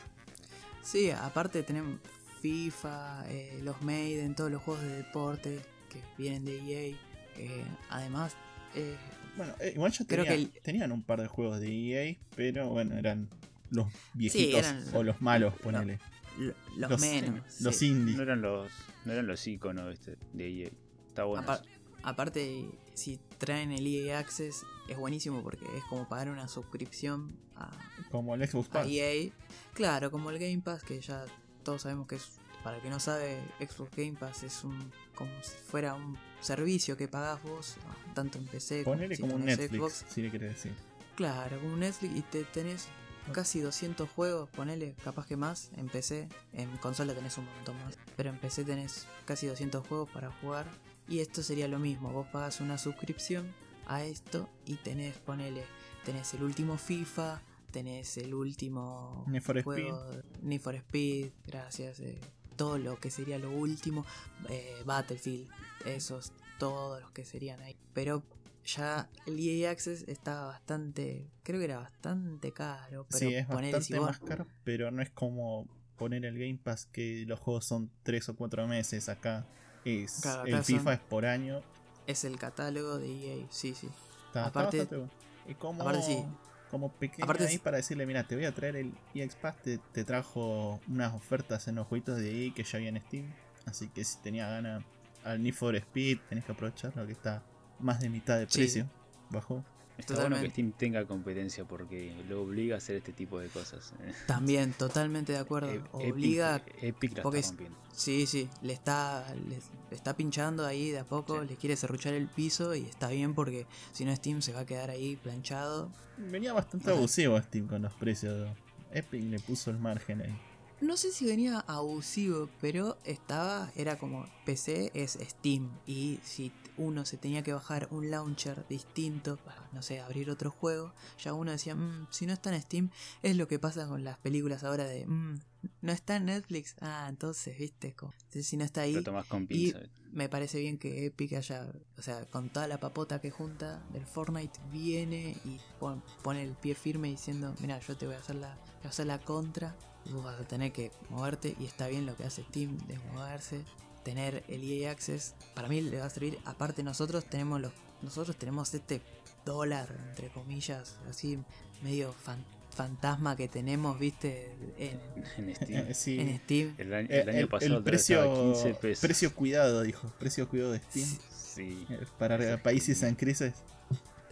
[0.83, 1.99] Sí, aparte tenemos
[2.41, 6.97] FIFA, eh, los Maiden, todos los juegos de deporte que vienen de EA.
[7.37, 8.37] Eh, además,
[8.75, 8.97] eh,
[9.37, 12.97] Bueno, eh, igual ya tenía- el- tenían un par de juegos de EA, pero bueno,
[12.97, 13.29] eran
[13.71, 15.99] los viejitos eran- o los malos, ponele.
[16.39, 17.61] Los, Los- menos.
[17.61, 18.17] Los indies.
[18.17, 18.71] No eran los,
[19.05, 20.17] no eran los iconos ¿viste?
[20.33, 20.71] de EA.
[21.09, 21.47] Está bueno.
[21.47, 21.63] Apar-
[22.03, 27.71] aparte, si traen el EA Access, es buenísimo porque es como pagar una suscripción a,
[28.11, 28.87] Como el Xbox a Pass.
[28.89, 29.31] EA.
[29.75, 31.25] Claro, como el Game Pass, que ya
[31.63, 35.31] todos sabemos que es, para el que no sabe, Xbox Game Pass es un como
[35.43, 37.77] si fuera un servicio que pagás vos,
[38.15, 40.05] tanto en PC como Ponele si como un Netflix, Xbox.
[40.09, 40.73] si le querés decir.
[41.15, 42.89] Claro, como un Netflix y te tenés
[43.33, 46.29] casi 200 juegos, ponele, capaz que más, en PC.
[46.53, 50.67] En consola tenés un montón más, pero en PC tenés casi 200 juegos para jugar.
[51.09, 53.53] Y esto sería lo mismo, vos pagas una suscripción
[53.87, 55.65] a esto y tenés, ponele,
[56.05, 60.03] tenés el último FIFA, tenés el último Need for juego,
[60.43, 62.19] Need for Speed, gracias, eh,
[62.57, 64.07] todo lo que sería lo último,
[64.49, 65.49] eh, Battlefield,
[65.85, 67.77] esos, todos los que serían ahí.
[67.93, 68.23] Pero
[68.65, 73.53] ya el EA Access está bastante, creo que era bastante caro, pero Sí, es si
[73.53, 77.65] bastante vos- más caro, pero no es como poner el Game Pass que los juegos
[77.67, 79.09] son 3 o 4 meses.
[79.09, 79.47] Acá
[79.85, 81.63] es Claro, acá el FIFA son- es por año.
[82.07, 83.87] es el catálogo de EA, sí, sí.
[84.27, 85.13] Está, está Aparte- bastante bueno.
[85.47, 86.25] Y como, aparte sí.
[86.71, 89.79] como pequeño Aparte ahí para decirle, mira, te voy a traer el EX Pass, te,
[89.93, 93.33] te trajo unas ofertas en los jueguitos de EA que ya había en Steam.
[93.67, 94.83] Así que si tenía ganas
[95.23, 97.43] al Need for Speed, tenés que aprovecharlo que está
[97.85, 98.59] más de mitad de Sí.
[98.59, 98.87] precio.
[99.31, 99.65] Bajó.
[99.97, 100.51] Está bueno que.
[100.51, 103.93] Steam tenga competencia porque lo obliga a hacer este tipo de cosas.
[104.27, 105.71] También, totalmente de acuerdo.
[105.71, 107.79] E- Obliga, Epic, Epic la porque está es- rompiendo.
[107.93, 109.57] sí, sí, le está, le,
[109.91, 111.47] le está pinchando ahí de a poco, Sí.
[111.49, 114.67] le quiere serruchar el piso y está bien porque si no Steam se va a
[114.67, 115.93] quedar ahí planchado.
[116.19, 116.99] Venía bastante Ajá.
[116.99, 118.51] abusivo Steam con los precios.
[118.93, 120.37] Epic le puso el margen ahí.
[120.81, 127.05] No sé si venía abusivo, pero estaba, era como PC es Steam y si uno
[127.05, 131.51] se tenía que bajar un launcher distinto para, no sé, abrir otro juego, ya uno
[131.53, 132.91] decía, "Mm, si no está en Steam,
[133.23, 135.41] es lo que pasa con las películas ahora de, "Mm,
[135.83, 139.81] no está en Netflix, ah, entonces, viste, como, si no está ahí, Lo con pinza.
[140.13, 141.67] me parece bien que Epic haya,
[141.99, 146.55] o sea, con toda la papota que junta del Fortnite, viene y pon- pone el
[146.55, 149.75] pie firme diciendo, mira, yo te voy a hacer la, voy a hacer la contra,
[150.05, 152.99] y vos vas a tener que moverte y está bien lo que hace Steam de
[152.99, 153.65] moverse,
[154.05, 158.37] tener el EA Access, para mí le va a servir, aparte nosotros tenemos los, nosotros
[158.37, 159.01] tenemos este
[159.45, 161.39] dólar, entre comillas, así
[161.83, 165.01] medio fan- fantasma que tenemos, viste, en,
[165.37, 165.87] En Steam.
[165.95, 166.21] Sí.
[166.21, 166.75] en Steam.
[166.79, 169.01] El, año- Eh, el año el, pasado el precio, 15 pesos.
[169.01, 170.13] precio cuidado, dijo.
[170.19, 171.19] Precio cuidado de Steam.
[171.35, 171.87] Sí.
[171.91, 173.53] eh, Para países en crisis.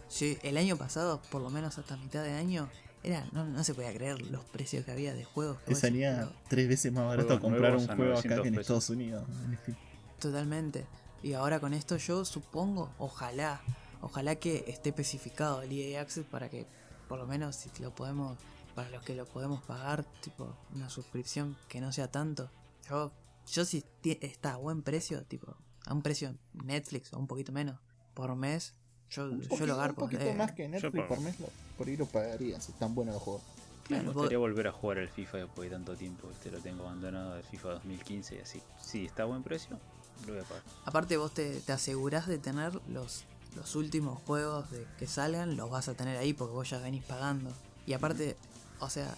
[0.09, 2.69] Sí, el año pasado, por lo menos hasta mitad de año,
[3.03, 5.57] era no, no se podía creer los precios que había de juegos.
[5.59, 8.47] que decís, salía "Pero, tres veces más barato Juegos comprar un juego acá 900 que
[8.47, 8.61] en pesos.
[8.61, 9.25] Estados Unidos.
[10.19, 10.85] Totalmente.
[11.21, 13.61] Y ahora con esto yo supongo, ojalá,
[14.01, 16.65] ojalá que esté especificado el EA Access para que
[17.07, 18.37] por lo menos si lo podemos,
[18.75, 22.49] para los que lo podemos pagar, tipo una suscripción que no sea tanto.
[22.89, 23.11] Yo,
[23.51, 27.79] yo si está a buen precio, tipo a un precio Netflix o un poquito menos
[28.13, 28.73] por mes,
[29.09, 30.01] yo, Un yo poquito, lo un garpo.
[30.01, 30.33] poquito eh.
[30.35, 33.41] más que Netflix por mes, lo- por ahí lo pagaría si están buenos los juegos.
[33.43, 36.29] Me Claro, vos- gustaría volver a jugar al FIFA después de tanto tiempo.
[36.31, 38.61] Este lo tengo abandonado del FIFA 2015 y así.
[38.81, 39.77] Si está a buen precio,
[40.25, 40.63] lo voy a pagar.
[40.85, 43.23] Aparte vos te, te asegurás de tener los,
[43.55, 47.03] los últimos juegos de que salgan, los vas a tener ahí porque vos ya venís
[47.03, 47.51] pagando.
[47.85, 48.37] Y aparte,
[48.79, 49.13] o sea,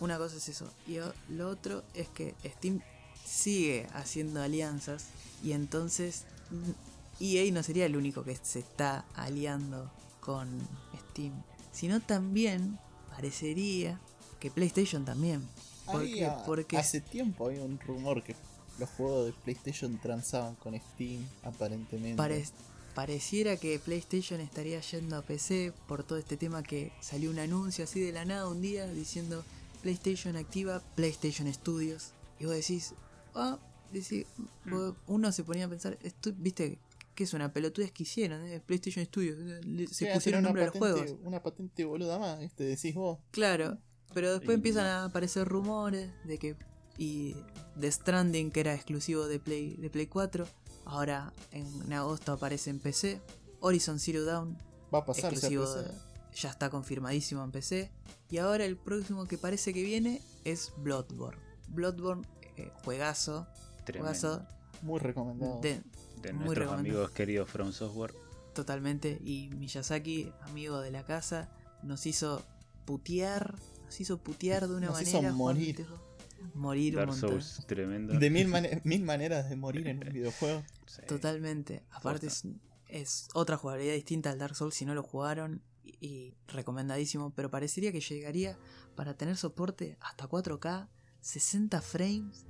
[0.00, 0.66] una cosa es eso.
[0.86, 0.98] Y
[1.32, 2.80] lo otro es que Steam
[3.24, 5.08] sigue haciendo alianzas
[5.44, 6.24] y entonces
[7.20, 10.48] EA no sería el único que se está aliando con
[11.10, 11.34] Steam,
[11.72, 12.78] sino también
[13.10, 14.00] parecería
[14.38, 15.46] que PlayStation también.
[15.86, 16.24] ¿Por qué?
[16.24, 18.34] Había- Porque Hace tiempo había un rumor que
[18.78, 22.16] los juegos de PlayStation transaban con Steam, aparentemente.
[22.16, 22.44] Pare-
[22.94, 27.84] pareciera que PlayStation estaría yendo a PC por todo este tema que salió un anuncio
[27.84, 29.44] así de la nada un día diciendo
[29.82, 32.12] PlayStation activa PlayStation Studios.
[32.38, 32.94] Y vos decís,
[33.34, 33.58] ah,
[33.92, 34.26] decís,
[34.64, 36.78] vos- uno se ponía a pensar, esto, viste,
[37.20, 38.62] que es una pelotudez que hicieron, eh?
[38.64, 41.20] PlayStation Studios, eh, Sí, se pusieron nombre a los patente- juegos.
[41.22, 43.18] Una patente boluda más, este decís vos.
[43.30, 43.76] Claro,
[44.14, 44.88] pero después Y empiezan no.
[44.90, 46.56] a aparecer rumores de que
[46.96, 47.36] y
[47.78, 50.46] The Stranding que era exclusivo de Play de Play 4,
[50.86, 53.20] ahora en agosto aparece en PC.
[53.60, 54.56] Horizon Zero Dawn
[54.94, 55.90] Va a pasar exclusivo PC.
[56.36, 57.90] ya está confirmadísimo en PC
[58.30, 61.42] y ahora el próximo que parece que viene es Bloodborne.
[61.68, 63.46] Bloodborne eh, juegazo,
[63.84, 64.08] Tremendo.
[64.18, 64.46] juegazo
[64.80, 65.60] Muy recomendado.
[65.60, 65.82] de,
[66.22, 68.14] De muy nuestros amigos queridos From Software.
[68.54, 71.50] totalmente y Miyazaki, amigo de la casa,
[71.82, 72.44] nos hizo
[72.84, 73.54] putear,
[73.84, 75.86] nos hizo putear de una Nos hizo manera morir.
[76.54, 77.30] morir un Dark montón.
[77.42, 78.18] Souls tremendo.
[78.18, 80.62] De mil, mane- mil maneras de morir en un videojuego.
[80.86, 81.02] Sí.
[81.06, 81.84] Totalmente.
[81.90, 82.42] Aparte es,
[82.88, 87.50] es otra jugabilidad distinta al Dark Souls si no lo jugaron y, y recomendadísimo, pero
[87.50, 88.58] parecería que llegaría
[88.96, 90.88] para tener soporte hasta 4K,
[91.20, 92.44] 60 frames,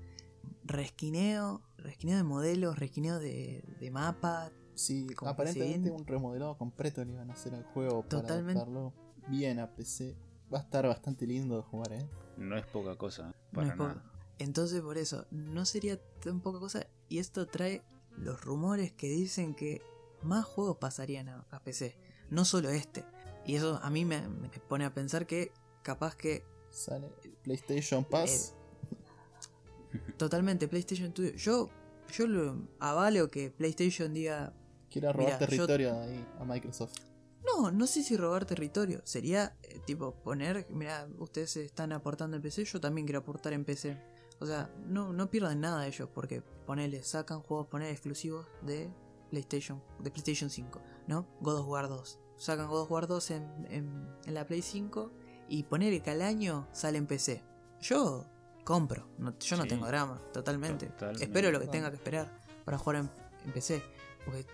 [0.72, 4.50] resquineo, resquineo de modelos, resquineo de, de mapa.
[4.74, 8.52] Sí, Como aparentemente un remodelado completo le iban a hacer al juego para Totalmente.
[8.62, 8.94] adaptarlo
[9.28, 10.16] bien a PC.
[10.52, 12.08] Va a estar bastante lindo de jugar, ¿eh?
[12.36, 14.04] No es poca cosa, No para nada.
[14.38, 17.82] Entonces por eso, no sería tan poca cosa y esto trae
[18.16, 19.82] los rumores que dicen que
[20.22, 21.94] más juegos pasarían a, a PC,
[22.30, 23.04] no solo este.
[23.44, 25.52] Y eso a mí me, me pone a pensar que
[25.82, 27.10] capaz que Sale
[27.42, 28.54] PlayStation Pass.
[30.16, 31.70] Totalmente PlayStation Studio, yo,
[32.12, 34.52] yo lo avalo que PlayStation diga,
[34.90, 36.94] Quiere robar yo- territorio ahí a Microsoft.
[37.44, 42.42] no, no sé si robar territorio, sería eh, tipo poner, mira, ustedes están aportando en
[42.42, 43.96] PC, yo también quiero aportar en PC.
[44.42, 48.90] O sea, no, no pierden nada ellos porque ponele, sacan juegos, poner exclusivos de
[49.28, 51.26] PlayStation, de PlayStation 5, ¿no?
[51.42, 52.18] God of War 2.
[52.38, 55.12] Sacan God of War 2 en, en, en la Play 5
[55.50, 57.44] y ponele que al año sale en PC.
[57.82, 58.24] Yo
[58.64, 59.68] compro, no- yo no Sí.
[59.68, 60.86] tengo drama, totalmente.
[60.86, 61.24] Totalmente.
[61.24, 62.30] Espero lo que tenga que esperar
[62.64, 63.10] para jugar en,
[63.46, 63.82] en PC.
[64.24, 64.46] Porque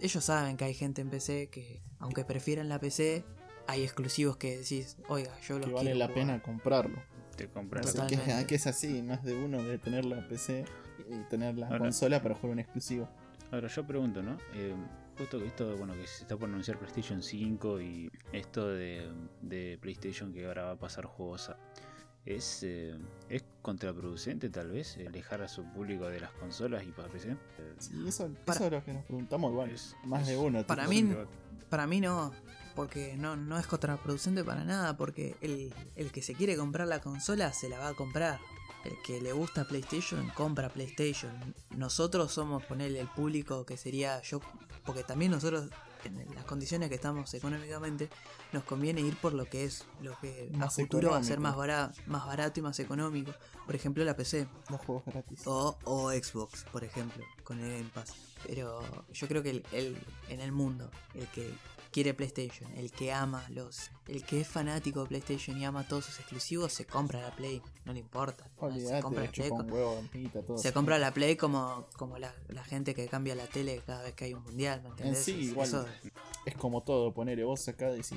[0.00, 3.24] ellos saben que hay gente en PC que, aunque prefieran la PC,
[3.66, 6.14] hay exclusivos que decís, oiga, yo los Que vale la jugar".
[6.20, 6.98] pena comprarlo.
[7.36, 10.64] Te compras que, que es así, es de uno de tener la PC
[11.08, 13.08] y tener la Ahora- consola para jugar un exclusivo.
[13.50, 14.36] Ahora yo pregunto, ¿no?
[14.54, 14.74] Eh,
[15.16, 19.10] justo que esto, bueno, que se está por anunciar PlayStation 5 y esto de,
[19.42, 21.56] de PlayStation que ahora va a pasar juegos a...
[22.26, 22.94] ¿Es, eh,
[23.28, 27.30] ¿Es contraproducente tal vez alejar a su público de las consolas y para PC?
[27.30, 27.36] Eh,
[27.78, 29.70] Sí, eso, Para- eso es lo que nos preguntamos igual.
[29.70, 30.66] es- más de uno.
[30.66, 31.14] Para mí-.
[31.70, 32.32] Para mí no,
[32.74, 37.00] porque no, no es contraproducente para nada, porque el, el que se quiere comprar la
[37.00, 38.38] consola se la va a comprar.
[38.84, 41.54] El que le gusta PlayStation, compra PlayStation.
[41.76, 44.40] Nosotros somos ponerle el público que sería yo,
[44.86, 45.68] porque también nosotros,
[46.04, 48.08] en las condiciones que estamos económicamente,
[48.52, 51.40] nos conviene ir por lo que es, lo que a Más futuro va a ser
[51.40, 53.32] más, bara- más barato y más económico.
[53.66, 54.48] Por ejemplo, la PC.
[54.68, 55.42] los juegos gratis.
[55.46, 58.14] O, o Xbox, por ejemplo, con el Game Pass.
[58.46, 58.82] Pero
[59.12, 61.52] yo creo que el, el- en el mundo, el que
[61.90, 63.90] quiere PlayStation, el que ama los.
[64.06, 67.62] El que es fanático de PlayStation y ama todos sus exclusivos, se compra la Play,
[67.84, 68.44] no le importa.
[68.44, 70.58] se Olvídate, compra la Play, chupa co- un huevo, amiguita, todo.
[70.58, 74.14] se compra la Play como, como la, la gente que cambia la tele cada vez
[74.14, 75.24] que hay un mundial, ¿me En entendés?
[75.24, 75.68] sí, igual.
[75.68, 75.86] eso-
[76.46, 78.14] Es como todo, ponele vos acá decís.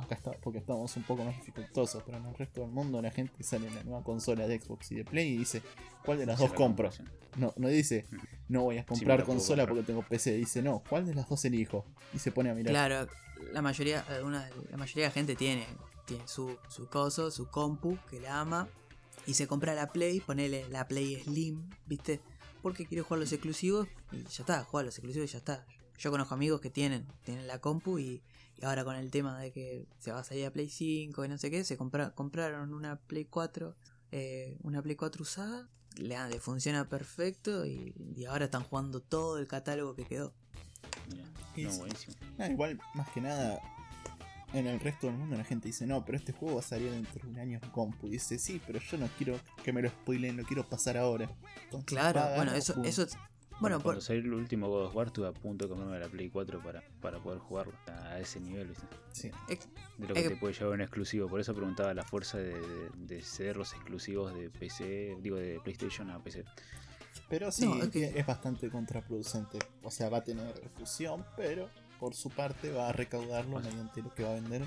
[0.00, 3.10] Acá está, porque estamos un poco más dificultosos, pero en el resto del mundo la
[3.10, 5.62] gente sale en la nueva consola de Xbox y de Play y dice,
[6.04, 6.88] ¿cuál de las dos la compro?
[6.90, 8.06] compras, No, no dice,
[8.48, 9.68] no voy a comprar consola comprar.
[9.68, 10.34] porque tengo PC.
[10.36, 11.84] Dice, no, ¿cuál de las dos elijo?
[12.14, 12.72] Y se pone a mirar.
[12.72, 13.10] Claro,
[13.52, 15.66] la mayoría, alguna- la mayoría de la gente tiene,
[16.06, 18.68] tiene su, su coso, su compu, que la ama,
[19.26, 22.20] y se compra la Play, ponele la Play Slim, ¿viste?
[22.62, 25.66] Porque quiere jugar los exclusivos y ya está, juega los exclusivos y ya está.
[26.00, 28.22] Yo conozco amigos que tienen, tienen la compu y,
[28.56, 31.28] y ahora con el tema de que se va a salir a Play 5 y
[31.28, 33.76] no sé qué, se compra, compraron una Play 4,
[34.12, 39.38] eh, una Play 4 usada, le, le funciona perfecto y, y ahora están jugando todo
[39.38, 40.32] el catálogo que quedó.
[41.10, 41.24] Mirá.
[41.54, 41.78] Y No, sí.
[41.80, 42.16] buenísimo.
[42.38, 43.60] Ah, igual, más que nada,
[44.54, 46.90] en el resto del mundo la gente dice, no, pero este juego va a salir
[46.90, 48.06] dentro de un año en compu.
[48.06, 51.30] Y dice, sí, pero yo no quiero que me lo spoilen, lo quiero pasar ahora.
[51.64, 53.06] Entonces, Claro, bueno, eso, eso,
[53.60, 56.08] bueno, por, cuando salió el último God of War estuve a punto de comprarme la
[56.08, 58.86] Play 4 para, para poder jugarlo a ese nivel, ¿viste?
[59.12, 59.30] Sí.
[59.98, 61.28] De lo que Eh, te puede llevar un exclusivo.
[61.28, 65.60] Por eso preguntaba la fuerza de, de, de ceder los exclusivos de PC, digo de
[65.62, 66.44] PlayStation a PC.
[67.28, 69.58] Pero sí, No, es es, bastante contraproducente.
[69.82, 71.68] O sea, va a tener fusión, pero
[72.00, 74.62] por su parte va a recaudarlo O sea- mediante lo que va a vender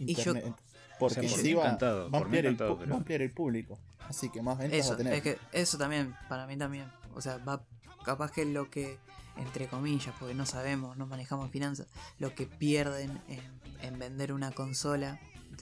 [0.00, 0.54] Y yo- internet.
[0.98, 2.94] Porque O sea, por sí mí va, a por ampliar el, encantado, pu- pero- va
[2.96, 3.78] a ampliar el público.
[4.08, 5.12] Así que más ventas va eso, a tener.
[5.14, 6.86] es que eso también, para mí también.
[7.18, 7.64] O sea, va
[8.04, 8.96] capaz que lo que,
[9.36, 11.86] entre comillas, porque no sabemos, no manejamos finanzas,
[12.18, 13.40] lo que pierden en,
[13.82, 15.20] en vender una consola,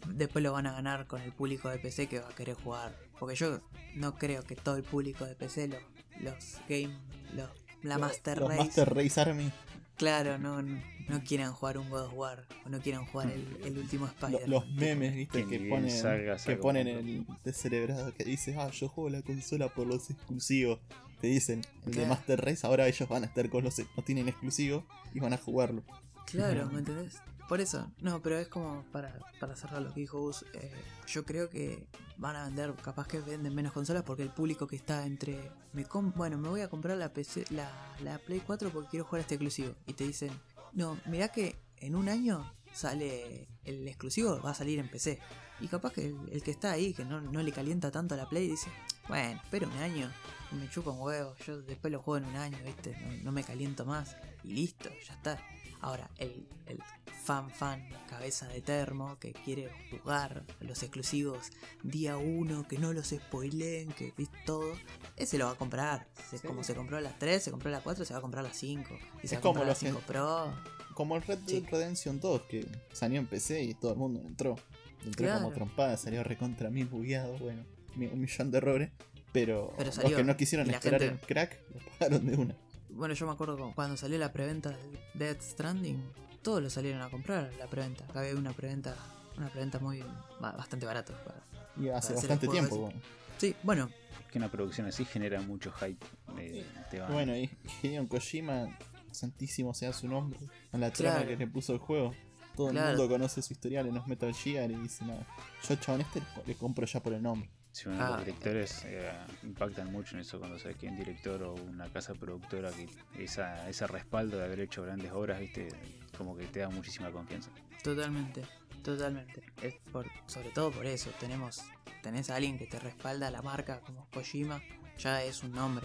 [0.09, 2.95] después lo van a ganar con el público de PC que va a querer jugar.
[3.19, 3.61] Porque yo
[3.95, 5.79] no creo que todo el público de PC, lo-
[6.21, 6.95] los game,
[7.35, 7.49] los,
[7.83, 9.51] la Los- Master los Race, Master Race Army,
[9.97, 13.79] claro, no, no quieran jugar un God of War, o no quieran jugar el, el
[13.79, 14.49] último lo- Spider.
[14.49, 18.89] los memes, viste, Que que ponen, salga, que ponen el descerebrado que dice, ah, yo
[18.89, 20.79] juego la consola por los exclusivos.
[21.27, 22.07] Te dicen, el de.
[22.07, 25.37] Master Race, ahora ellos van a estar con los no tienen exclusivos y van a
[25.39, 25.83] jugarlo.
[26.27, 27.17] Claro, ¿me entendés?
[27.49, 30.45] Por eso, no, pero es como para, para cerrar lo que dijo Gus.
[30.55, 30.71] eh,
[31.09, 34.77] yo creo que van a vender, capaz que venden menos consolas porque el público que
[34.77, 35.51] está entre.
[35.73, 37.69] Me com- bueno, me voy a comprar la PC, la,
[38.05, 39.75] la Play 4 porque quiero jugar este exclusivo.
[39.87, 40.31] Y te dicen,
[40.73, 45.19] no, mirá que en un año sale el exclusivo, va a salir en PC.
[45.61, 48.19] Y capaz que el, el que está ahí, que no, no le calienta tanto a
[48.19, 48.71] la Play, dice,
[49.09, 50.13] bueno, espera un año,
[50.53, 52.95] me chupa un huevo, yo después lo juego en un año, ¿viste?
[53.01, 54.17] No, no me caliento más.
[54.45, 55.43] Y listo, ya está.
[55.81, 56.79] Ahora, el, el
[57.25, 61.51] fan fan cabeza de termo que quiere jugar los exclusivos
[61.83, 64.73] día 1, que no los spoileen, que viste todo,
[65.17, 66.07] ese lo va a comprar.
[66.31, 66.47] Se- Sí.
[66.47, 68.95] Como se compró las 3, se compró la 4, se va a comprar las 5.
[69.23, 70.55] Y se Es va a comprar las 5 que- Pro.
[70.97, 71.67] Como el Red Dead Sí.
[71.71, 74.57] Redemption 2, que salió en PC y todo el mundo entró.
[75.05, 75.43] Entró Claro.
[75.43, 77.63] como trompada, salió recontra mil bugueado, bueno,
[77.97, 78.91] un millón de errores.
[79.31, 82.57] Pero, Pero los que no quisieron esperar gente- el crack, lo pagaron de una.
[82.89, 84.79] Bueno, yo me acuerdo cu- cuando salió la preventa de
[85.27, 86.03] Dead Stranding,
[86.41, 88.05] todos lo salieron a comprar la preventa.
[88.07, 88.97] Acá había una preventa,
[89.37, 90.01] una preventa muy
[90.41, 91.13] ba- bastante barata.
[91.23, 91.45] para-
[91.77, 92.99] Y hace Para bastante tiempo, bueno.
[93.37, 93.91] Sí, bueno,
[94.25, 96.07] Es que una producción así genera mucho hype.
[96.39, 97.51] eh, te van- Bueno, y
[97.83, 98.75] Hideo Kojima,
[99.17, 100.39] santísimo sea su nombre,
[100.73, 101.29] a la trama Claro.
[101.29, 102.15] que le puso el juego.
[102.55, 102.91] Todo Claro.
[102.93, 105.27] el mundo conoce su historial en los Metal Gear y dice nada.
[105.69, 107.51] Yo, chabón, este le compro ya por el nombre.
[107.73, 109.13] Sí, bueno, Ah, los directores eh,
[109.43, 112.89] impactan mucho en eso cuando sabes que un director o una casa productora que
[113.23, 115.69] esa, ese respaldo de haber hecho grandes obras, viste,
[116.17, 117.51] como que te da muchísima confianza.
[117.83, 118.43] totalmente,
[118.83, 119.43] totalmente.
[119.61, 121.61] Es por, sobre todo por eso, tenemos,
[122.03, 124.63] tenés a alguien que te respalda la marca como Kojima,
[124.97, 125.85] ya es un nombre.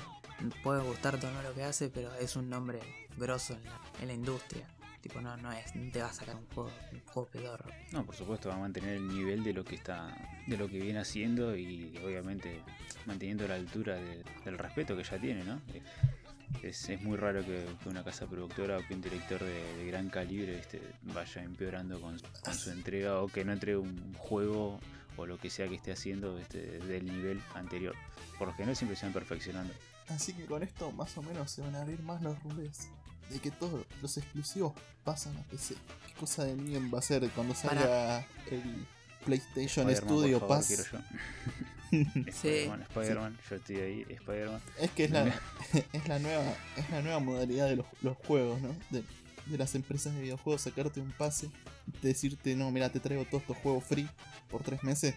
[0.63, 2.79] Puede gustarte o no lo que hace, pero es un nombre
[3.17, 4.65] grosso en la, en la industria.
[5.01, 7.65] Tipo, no, no es, no te va a sacar un juego, un juego pedorro.
[7.91, 10.79] No, por supuesto, va a mantener el nivel de lo que está, de lo que
[10.79, 12.61] viene haciendo y obviamente
[13.07, 15.59] manteniendo la altura de- del respeto que ya tiene, ¿no?
[15.73, 15.81] Eh,
[16.63, 19.87] Es, es muy raro que, que una casa productora o que un director de, de
[19.87, 20.81] gran calibre ¿viste?
[21.03, 24.77] vaya empeorando con, con su entrega o que no entregue un juego
[25.17, 26.59] o lo que sea que esté haciendo ¿viste?
[26.79, 27.95] del nivel anterior.
[28.37, 29.73] Por lo general siempre se van perfeccionando.
[30.09, 32.89] Así que con esto más o menos se van a abrir más los rumores
[33.33, 34.73] de que todos los exclusivos
[35.03, 35.75] pasan a PC.
[36.07, 38.85] ¿Qué cosa de mien va a ser cuando salga el
[39.25, 40.67] PlayStation Spider-Man, Studio favor, Pass?
[40.67, 40.99] quiero yo.
[42.27, 44.61] Spider-Man, Spider-Man, yo estoy ahí, Spider-Man.
[44.79, 45.27] Es que es la,
[45.93, 46.43] es la nueva
[46.77, 48.75] es la nueva modalidad de los, los juegos, ¿no?
[48.89, 49.03] De,
[49.45, 51.49] de las empresas de videojuegos sacarte un pase
[52.01, 54.07] y decirte, no, mira, te traigo todos estos juegos free
[54.49, 55.15] por tres meses.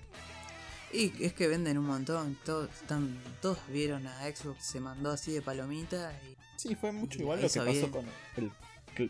[0.94, 5.32] Y es que venden un montón, todos, están, todos vieron a Xbox, se mandó así
[5.32, 7.90] de palomita y Sí, fue mucho igual lo que pasó bien.
[7.90, 8.04] con
[8.36, 8.50] el,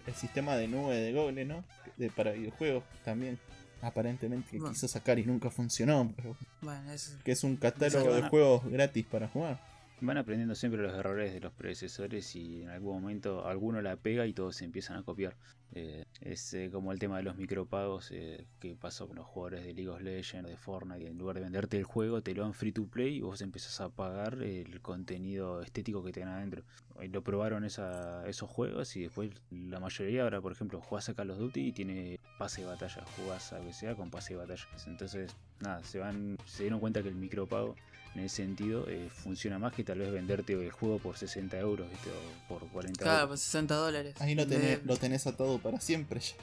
[0.07, 1.62] el sistema de nube de Google, ¿no?
[1.99, 3.39] De, para videojuegos también.
[3.82, 4.72] Aparentemente que Bueno.
[4.72, 6.11] quiso sacar y nunca funcionó.
[6.16, 9.61] Pero bueno, es, que es un catálogo de juegos gratis para jugar.
[10.01, 14.26] Van aprendiendo siempre los errores de los predecesores y en algún momento alguno la pega
[14.26, 15.36] y todos se empiezan a copiar.
[15.72, 19.64] Eh, es eh, como el tema de los micropagos eh, que pasó con los jugadores
[19.64, 22.55] de League of Legends, de Fortnite, en lugar de venderte el juego te lo dan
[22.55, 26.64] free to play y vos empezás a pagar el contenido estético que tengan adentro.
[27.03, 31.14] Y lo probaron esa, esos juegos y después la mayoría ahora por ejemplo jugás a
[31.14, 34.40] Call of Duty y tiene pase de batalla, jugás a que sea con pase de
[34.40, 34.66] batalla.
[34.86, 37.74] Entonces nada, se van, se dieron cuenta que el micropago
[38.14, 41.90] en ese sentido eh, funciona más que tal vez venderte el juego por 60 euros
[41.90, 42.10] ¿viste?
[42.10, 43.28] o por 40 claro, euros.
[43.30, 44.14] pues 60 dólares.
[44.20, 46.34] Ahí lo De- tenés, lo tenés atado para siempre ya.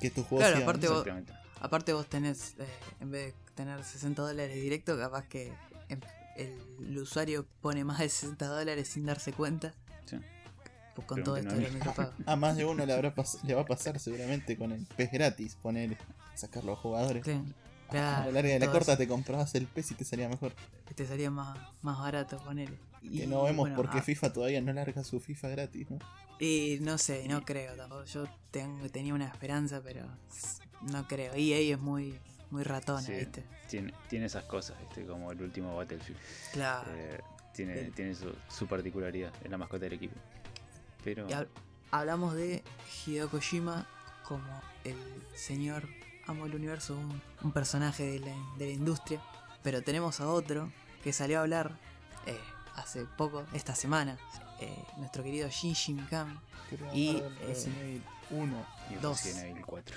[0.00, 1.32] Que tus juegos Claro, sigan- aparte vos- Exactamente.
[1.60, 2.66] Aparte vos tenés, eh,
[3.00, 5.52] en vez de tener 60 dólares directo, capaz que
[5.88, 6.00] em-
[6.36, 9.74] el, usuario pone más de 60 dólares sin darse cuenta.
[10.06, 10.16] Sí.
[10.94, 11.76] Pues con todo esto de a los mí.
[11.76, 12.14] micropagos.
[12.26, 13.12] A más de uno le, habrá
[13.44, 15.56] le va a pasar seguramente con el PES gratis.
[15.60, 15.96] Poner,
[16.34, 17.26] sacar los jugadores.
[17.26, 17.42] A
[17.88, 20.52] claro, la larga de la corta te comprabas el PES y te salía mejor.
[20.94, 22.78] Te salía más, más barato, ponele.
[23.02, 25.90] Y, Que no vemos bueno, por qué ah, FIFA todavía no larga su FIFA gratis,
[25.90, 25.98] ¿no?
[26.40, 28.04] Y no sé, no creo tampoco.
[28.04, 30.06] Yo tengo, tenía una esperanza, pero
[30.82, 31.32] no creo.
[31.34, 32.18] EA es muy,
[32.50, 33.12] muy ratona, Sí.
[33.12, 33.44] ¿viste?
[33.68, 35.04] Tiene, tiene esas cosas, ¿viste?
[35.04, 36.18] como el último Battlefield.
[36.52, 36.90] Claro.
[36.94, 37.20] Eh,
[37.54, 37.90] tiene Sí.
[37.92, 40.14] tiene su, su particularidad, es la mascota del equipo.
[41.04, 41.48] Pero Y hab-
[41.90, 42.62] hablamos de
[43.06, 43.86] Hideo Kojima
[44.24, 44.96] como el
[45.34, 45.88] señor
[46.28, 49.20] amo del universo, un, un personaje de la, de la industria.
[49.62, 50.70] Pero tenemos a otro
[51.02, 51.72] que salió a hablar
[52.26, 52.38] eh,
[52.76, 54.16] hace poco, esta semana,
[54.60, 56.38] eh, nuestro querido Shinji Mikami.
[56.70, 58.66] Pero Y, el eh, Resident Evil 1.
[58.90, 59.24] y dos.
[59.24, 59.96] Resident Evil 4.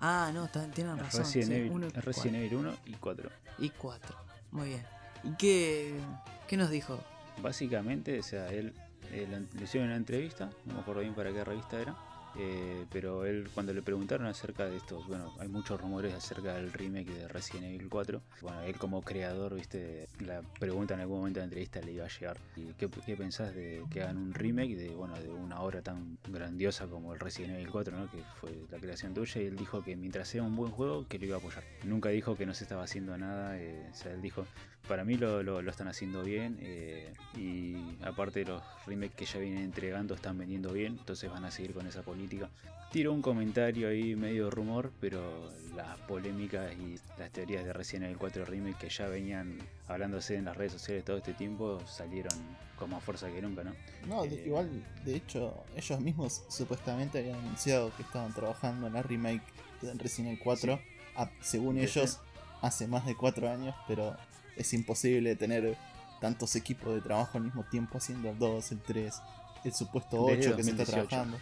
[0.00, 1.20] Ah, no, tienen razón.
[1.22, 2.36] Resident, sí, Evil, uno y Resident cuatro.
[2.38, 3.30] Evil 1 y 4.
[3.58, 4.16] Y 4.
[4.52, 4.86] Muy bien.
[5.24, 6.00] ¿Y qué,
[6.48, 6.98] qué nos dijo?
[7.40, 8.74] Básicamente, o sea, él,
[9.12, 11.96] él le hicieron una entrevista, no me acuerdo bien para qué revista era,
[12.38, 16.72] eh, pero él cuando le preguntaron acerca de estos, bueno, hay muchos rumores acerca del
[16.72, 21.40] remake de Resident Evil 4, bueno, él como creador, viste, la pregunta en algún momento
[21.40, 24.34] de la entrevista le iba a llegar, ¿y qué, qué pensás de que hagan un
[24.34, 28.10] remake de, bueno, de una obra tan grandiosa como el Resident Evil 4, ¿no?
[28.10, 31.18] que fue la creación tuya, y él dijo que mientras sea un buen juego, que
[31.18, 31.64] lo iba a apoyar.
[31.84, 34.46] Nunca dijo que no se estaba haciendo nada, eh, o sea, él dijo,
[34.88, 39.38] para mí lo, lo- lo están haciendo bien eh, y aparte los remakes que ya
[39.38, 42.48] vienen entregando están vendiendo bien, entonces van a seguir con esa política.
[42.90, 48.18] Tiró un comentario ahí medio rumor, pero las polémicas y las teorías de Resident Evil
[48.18, 49.56] 4 Remake que ya venían
[49.88, 52.34] hablándose en las redes sociales todo este tiempo salieron
[52.78, 53.72] con más fuerza que nunca, ¿no?
[54.06, 54.68] No, Eh, igual,
[55.06, 59.42] de hecho, ellos mismos supuestamente habían anunciado que estaban trabajando en la remake
[59.80, 60.80] de Resident Evil 4,
[61.16, 62.20] a- según ellos,
[62.60, 64.14] hace más de 4 años, pero
[64.56, 65.76] es imposible tener
[66.20, 69.22] tantos equipos de trabajo al mismo tiempo haciendo el 2, el 3,
[69.64, 71.08] el supuesto Desde 8 que se está 2018.
[71.08, 71.38] trabajando.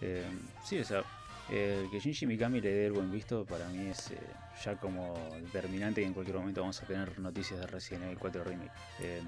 [0.00, 0.26] Eh,
[0.64, 1.02] sí, o sea,
[1.50, 4.18] eh, que Shinji Mikami le dé el buen visto para mí es eh,
[4.64, 8.44] ya como determinante que en cualquier momento vamos a tener noticias de Resident Evil 4
[8.44, 8.70] Remake.
[9.00, 9.22] Eh,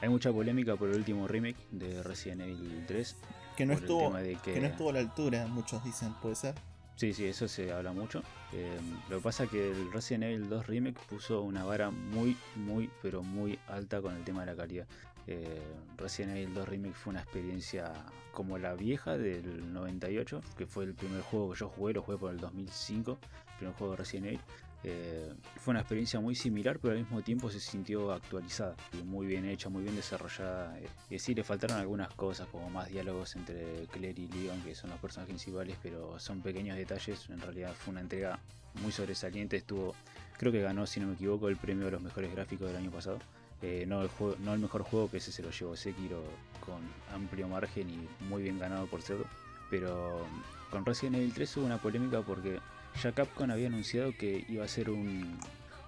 [0.00, 3.16] hay mucha polémica por el último remake de Resident Evil 3.
[3.56, 6.54] Que no, estuvo, que- que no estuvo a la altura, muchos dicen, puede ser.
[6.96, 8.22] Sí, sí, eso se habla mucho.
[8.52, 8.78] Eh,
[9.10, 12.90] lo que pasa es que el Resident Evil 2 Remake puso una vara muy, muy,
[13.02, 14.86] pero muy alta con el tema de la calidad.
[15.26, 15.60] Eh,
[15.96, 17.92] Resident Evil 2 Remake fue una experiencia
[18.32, 22.18] como la vieja del 98, que fue el primer juego que yo jugué, lo jugué
[22.18, 24.40] por el 2005, el primer juego de Resident Evil.
[24.84, 29.44] Eh, fue una experiencia muy similar, pero al mismo tiempo se sintió actualizada muy bien
[29.44, 30.78] hecha, muy bien desarrollada.
[30.78, 34.74] Eh, Y sí, le faltaron algunas cosas, como más diálogos entre Claire y Leon, que
[34.74, 37.28] son los personajes principales, pero son pequeños detalles.
[37.30, 38.38] En realidad fue una entrega
[38.82, 39.56] muy sobresaliente.
[39.56, 39.94] Estuvo,
[40.38, 42.90] creo que ganó, si no me equivoco, el premio de los mejores gráficos del año
[42.90, 43.18] pasado.
[43.62, 46.22] Eh, no, el juego, no el mejor juego, que ese se lo llevó Sekiro
[46.60, 46.80] con
[47.14, 49.24] amplio margen y muy bien ganado por cierto.
[49.70, 50.26] Pero
[50.70, 52.60] con Resident Evil 3 hubo una polémica porque
[53.02, 55.38] ya Capcom había anunciado que iba a ser un,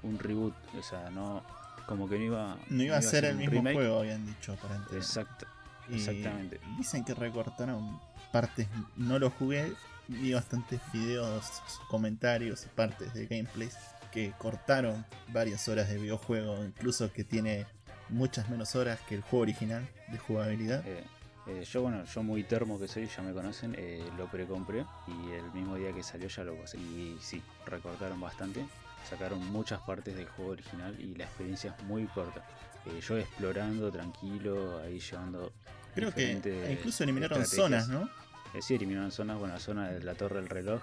[0.02, 1.44] un reboot, o sea, no
[1.86, 3.74] como que no iba, No iba a ser el mismo remake.
[3.76, 4.96] juego, habían dicho, aparentemente.
[4.98, 5.46] Exacto,
[5.90, 6.60] exactamente.
[6.76, 7.98] Dicen que recortaron
[8.30, 9.72] partes, no lo jugué,
[10.08, 13.76] vi bastantes videos, comentarios y partes de gameplays
[14.12, 17.66] que cortaron varias horas de videojuego, incluso que tiene
[18.10, 20.82] muchas menos horas que el juego original de jugabilidad.
[20.86, 21.04] Eh,
[21.48, 25.32] eh, yo, bueno, yo muy termo que soy, ya me conocen, eh, lo precompré y
[25.32, 26.76] el mismo día que salió ya lo pasé.
[26.76, 28.66] Y sí, recortaron bastante,
[29.08, 32.44] sacaron muchas partes del juego original y la experiencia es muy corta.
[32.84, 35.50] Eh, yo explorando tranquilo, ahí llevando.
[35.94, 36.32] Creo que
[36.70, 38.10] incluso eliminaron zonas, ¿no?
[38.54, 40.82] Eh, sí, eliminaron zonas, bueno, la zona de la torre del reloj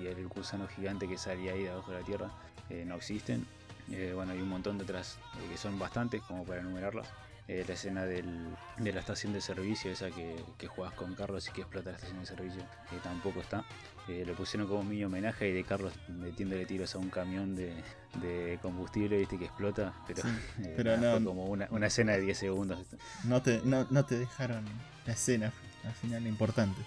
[0.00, 2.30] y el gusano gigante que salía ahí de abajo de la tierra
[2.86, 3.44] no existen.
[4.14, 5.18] Bueno, hay un montón de otras
[5.50, 7.06] que son bastantes como para enumerarlas.
[7.48, 11.46] Eh, la escena del- de la estación de servicio, esa que, que jugás con Carlos
[11.48, 13.64] y que explota la estación de servicio, que tampoco está.
[14.08, 17.72] Eh, le pusieron como mini homenaje y de Carlos metiéndole tiros a un camión de,
[18.20, 19.92] de combustible, viste, que explota.
[20.08, 20.28] Pero, Sí,
[20.64, 22.80] eh, pero no- fue como una, una escena de 10 segundos.
[23.24, 24.64] No te, no, no te dejaron
[25.06, 25.52] la escena
[25.84, 26.82] al final importante.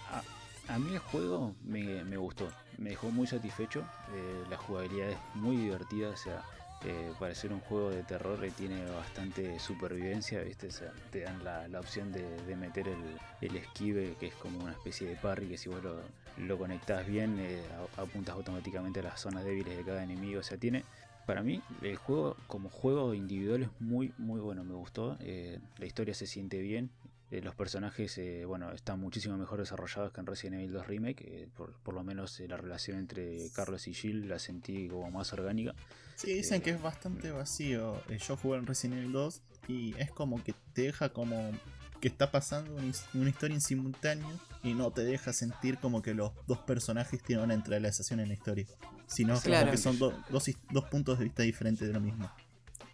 [0.68, 2.48] A mí el juego me, me gustó,
[2.78, 3.82] me dejó muy satisfecho,
[4.12, 6.44] eh, la jugabilidad es muy divertida, o sea,
[6.84, 10.68] eh, para ser un juego de terror tiene bastante supervivencia, ¿viste?
[11.10, 12.98] Te dan la, la opción de, de meter el,
[13.40, 16.00] el esquive, que es como una especie de parry, que si vos lo,
[16.38, 17.60] lo conectás bien, eh,
[17.96, 20.84] apuntas automáticamente a las zonas débiles de cada enemigo, o sea, tiene...
[21.26, 25.16] Para mí, el juego como juego individual es muy, muy bueno, me gustó.
[25.20, 26.90] eh, la historia se siente bien,
[27.30, 31.24] eh, los personajes, eh, bueno, están muchísimo mejor desarrollados que en Resident Evil 2 Remake.
[31.42, 35.10] eh, por, por lo menos eh, la relación entre Carlos y Jill la sentí como
[35.10, 35.74] más orgánica.
[36.16, 38.02] Sí, dicen Eh, que es bastante vacío.
[38.08, 41.52] Eh, Yo jugué en Resident Evil 2 y es como que te deja como
[42.00, 44.28] que está pasando una, his- una historia en simultáneo
[44.62, 48.34] y no te deja sentir como que los dos personajes tienen una entrelazación en la
[48.34, 48.66] historia.
[49.06, 49.66] Sino Claro.
[49.66, 52.30] como que son do- dos, his- dos puntos de vista diferentes de lo mismo.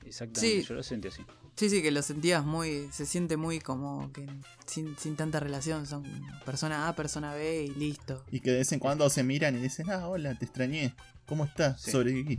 [0.05, 0.67] Exactamente, Sí.
[0.69, 1.23] yo lo sentí así.
[1.57, 2.89] Sí, sí, que lo sentías muy.
[2.93, 4.27] Se siente muy como que
[4.67, 5.87] sin, sin tanta relación.
[5.87, 6.05] Son
[6.45, 8.23] persona A, persona B y listo.
[8.31, 10.95] Y que de vez en cuando se miran y dicen, ah, hola, te extrañé.
[11.25, 11.81] ¿Cómo estás?
[11.81, 11.91] Sí.
[11.91, 12.39] Sobreviví.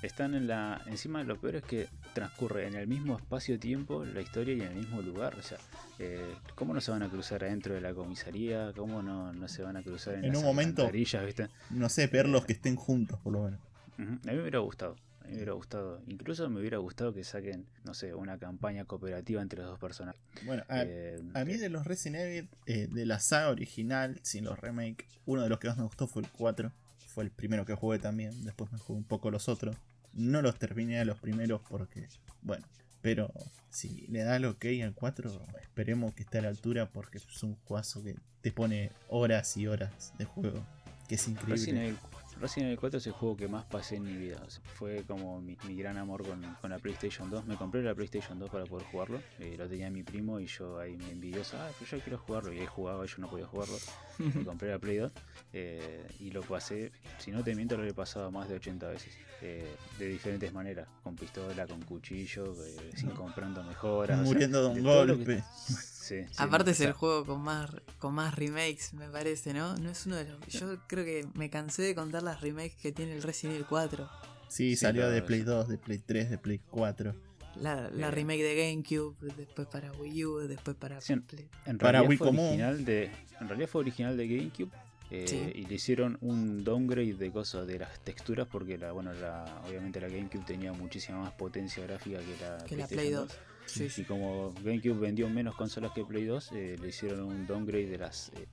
[0.00, 0.80] Están en la.
[0.86, 4.76] Encima, lo peor es que transcurre en el mismo espacio-tiempo la historia y en el
[4.76, 5.34] mismo lugar.
[5.36, 5.58] O sea,
[5.98, 8.72] eh, ¿cómo no se van a cruzar adentro de la comisaría?
[8.76, 10.88] ¿Cómo no, no se van a cruzar en, En las un momento.
[10.90, 11.48] ¿viste?
[11.70, 13.60] No sé, verlos que estén juntos, por lo menos.
[13.98, 14.96] A mí me hubiera gustado.
[15.32, 16.02] Me hubiera gustado.
[16.06, 20.20] Incluso me hubiera gustado que saquen, no sé, una campaña cooperativa entre los dos personajes.
[20.44, 24.44] Bueno, a, Eh, a mí de los Resident Evil, eh, de la saga original, sin
[24.44, 26.72] los remake, uno de los que más me gustó fue el 4.
[27.08, 28.44] Fue el primero que jugué también.
[28.44, 29.76] Después me jugué un poco los otros.
[30.12, 32.08] No los terminé a los primeros porque,
[32.42, 32.66] bueno.
[33.02, 33.32] Pero
[33.68, 35.30] si le da el ok al 4,
[35.60, 39.66] esperemos que esté a la altura porque es un juegazo que te pone horas y
[39.66, 40.64] horas de juego.
[41.08, 41.54] Que es increíble.
[41.56, 41.98] Resident Evil,
[42.42, 44.42] Resident Evil 4 es el juego que más pasé en mi vida.
[44.46, 47.46] O sea, fue como mi, mi gran amor con, con la PlayStation 2.
[47.46, 49.20] Me compré la PlayStation 2 para poder jugarlo.
[49.38, 51.56] Eh, lo tenía mi primo y yo ahí me envidioso.
[51.58, 52.52] Ah, pero yo quiero jugarlo.
[52.52, 53.76] Y él jugaba y yo no podía jugarlo.
[54.18, 55.12] Me compré la Play 2
[55.54, 59.14] eh, y lo pasé, si no te miento, lo he pasado más de 80 veces.
[59.40, 60.86] eh, de diferentes maneras.
[61.02, 64.18] Con pistola, con cuchillo, eh, sin comprando mejoras.
[64.18, 65.42] o sea, Muriendo de un golpe.
[66.02, 69.76] Sí, sí, Aparte es el juego con más, con más remakes, me parece, ¿no?
[69.76, 70.40] No es uno de los.
[70.48, 74.08] Yo creo que me cansé de contar las remakes que tiene el Resident Evil 4.
[74.48, 77.14] Sí, Sí, salió de Play 2, de Play 3, de Play 4.
[77.56, 78.10] La, la Eh.
[78.10, 82.26] remake de GameCube, después para Wii U, después para Sí, Play- En Para Wii fue
[82.28, 82.46] común.
[82.46, 83.10] original de.
[83.40, 84.70] En realidad fue original de GameCube.
[85.14, 85.52] eh, Sí.
[85.54, 90.00] Y le hicieron un downgrade de cosas de las texturas porque la, bueno, la, obviamente
[90.00, 93.28] la GameCube tenía muchísima más potencia gráfica que la, que la PlayStation Play 2.
[93.28, 93.36] 2.
[93.72, 94.04] Sí, Y sí.
[94.04, 98.30] como GameCube vendió menos consolas que Play 2, eh, le hicieron un downgrade de las,
[98.36, 98.46] eh,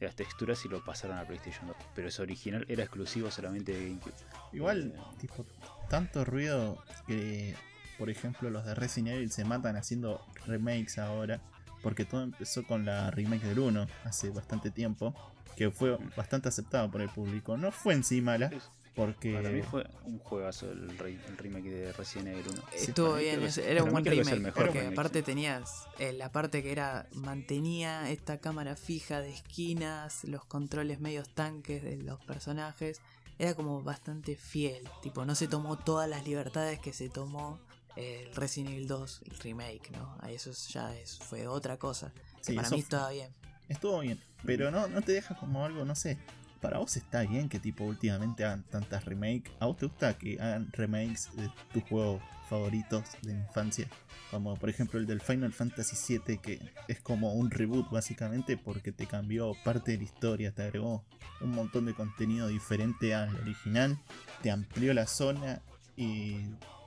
[0.00, 1.76] de las texturas y lo pasaron a PlayStation 2.
[1.94, 4.12] Pero ese original era exclusivo solamente de GameCube.
[4.52, 5.44] Igual, Eh, tipo,
[5.88, 7.54] tanto ruido que,
[7.98, 11.40] por ejemplo, los de Resident Evil se matan haciendo remakes ahora.
[11.82, 15.14] Porque todo empezó con la remake del 1 hace bastante tiempo.
[15.56, 17.56] Que fue bastante aceptado por el público.
[17.56, 18.50] No fue en sí mala.
[18.94, 22.62] Porque Para mí fue un juegazo el, re- el remake de Resident Evil 1.
[22.76, 25.24] Sí, Estuvo bien, era un buen remake, mejor porque remake, aparte sí.
[25.24, 31.28] tenías eh, la parte que era, mantenía esta cámara fija de esquinas, los controles medios
[31.30, 33.00] tanques de los personajes,
[33.38, 37.58] era como bastante fiel, tipo no se tomó todas las libertades que se tomó
[37.96, 40.16] eh, el Resident Evil 2, el remake, ¿no?
[40.20, 42.12] A Eso es- ya es, fue otra cosa,
[42.42, 43.30] Sí, para mí estaba bien.
[43.70, 44.20] estuvo bien.
[44.44, 46.18] Pero no, no te deja como algo, no sé.
[46.62, 49.52] Para vos está bien que tipo últimamente hagan tantas remakes.
[49.58, 53.88] ¿A vos te gusta que hagan remakes de tus juegos favoritos de infancia?
[54.30, 58.92] Como por ejemplo el del Final Fantasy VII que es como un reboot básicamente porque
[58.92, 61.04] te cambió parte de la historia, te agregó
[61.40, 63.98] un montón de contenido diferente al original,
[64.40, 65.60] te amplió la zona
[65.96, 66.36] y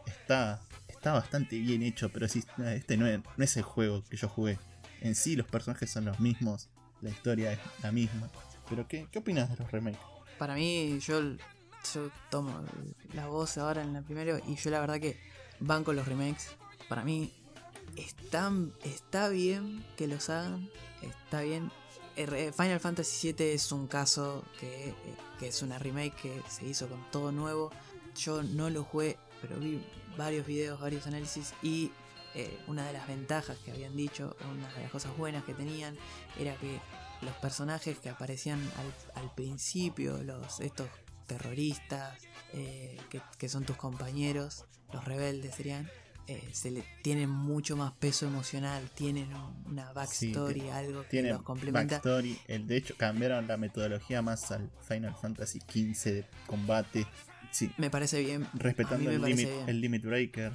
[0.08, 4.30] está, está bastante bien hecho, pero este no es, no es el juego que yo
[4.30, 4.58] jugué.
[5.02, 6.70] En sí los personajes son los mismos,
[7.02, 8.30] la historia es la misma.
[8.70, 10.00] Pero ¿qué, qué opinas de los remakes?
[10.38, 11.22] Para mí, yo,
[12.30, 12.64] tomo
[13.14, 15.18] la voz ahora en la primera y yo la verdad que
[15.60, 16.50] van con los remakes.
[16.90, 17.34] Para mí,
[17.96, 20.70] están, está bien que los hagan,
[21.02, 21.72] está bien.
[22.16, 24.94] Final Fantasy VII es un caso que,
[25.40, 27.72] que es una remake que se hizo con todo nuevo.
[28.16, 29.82] Yo no lo jugué, pero vi
[30.18, 31.92] varios videos, varios análisis y
[32.34, 35.96] eh, una de las ventajas que habían dicho, una de las cosas buenas que tenían,
[36.38, 36.80] era que
[37.26, 40.88] los personajes que aparecían al, al principio, los estos
[41.28, 42.18] terroristas,
[42.54, 45.90] eh, que, que son tus compañeros, los rebeldes serían,
[46.28, 51.22] eh, se le tienen mucho más peso emocional, tienen un- una backstory, Sí, algo que
[51.24, 51.96] los complementa.
[51.96, 52.38] backstory.
[52.48, 57.06] El, de hecho, cambiaron la metodología más al Final Fantasy XV de combate.
[57.52, 58.48] Sí, Me parece bien.
[58.54, 59.70] respetando el limit, bien.
[59.70, 60.52] el limit breaker.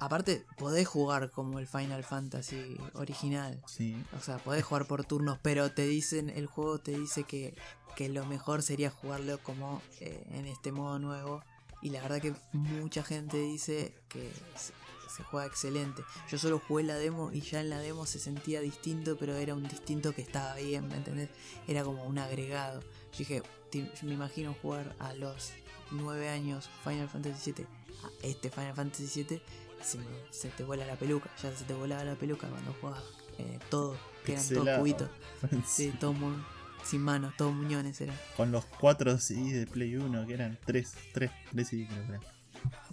[0.00, 3.60] Aparte, podés jugar como el Final Fantasy original.
[3.66, 3.96] Sí.
[4.18, 7.54] O sea, podés jugar por turnos, pero te dicen, el juego te dice que,
[7.96, 11.42] que lo mejor sería jugarlo como eh, en este modo nuevo.
[11.82, 14.72] Y la verdad que mucha gente dice que se,
[15.16, 16.02] se juega excelente.
[16.28, 19.54] Yo solo jugué la demo y ya en la demo se sentía distinto, pero era
[19.54, 21.28] un distinto que estaba bien, ¿me entendés?
[21.66, 22.80] Era como un agregado.
[23.12, 25.50] Yo dije, "Te- me imagino jugar a los
[25.90, 27.64] 9 años Final Fantasy VII,
[28.04, 29.40] a este Final Fantasy VII,
[29.82, 31.30] se, me- se te vuela la peluca.
[31.42, 33.02] Ya se te volaba la peluca cuando jugabas
[33.38, 35.10] eh, todo, que eran todos cubitos.
[35.66, 36.36] Sí, todo mu-
[36.84, 38.16] sin manos, todos muñones eran.
[38.36, 42.08] Con los 4 CD de Play 1, que eran 3, 3, 3 CD creo que
[42.08, 42.22] eran.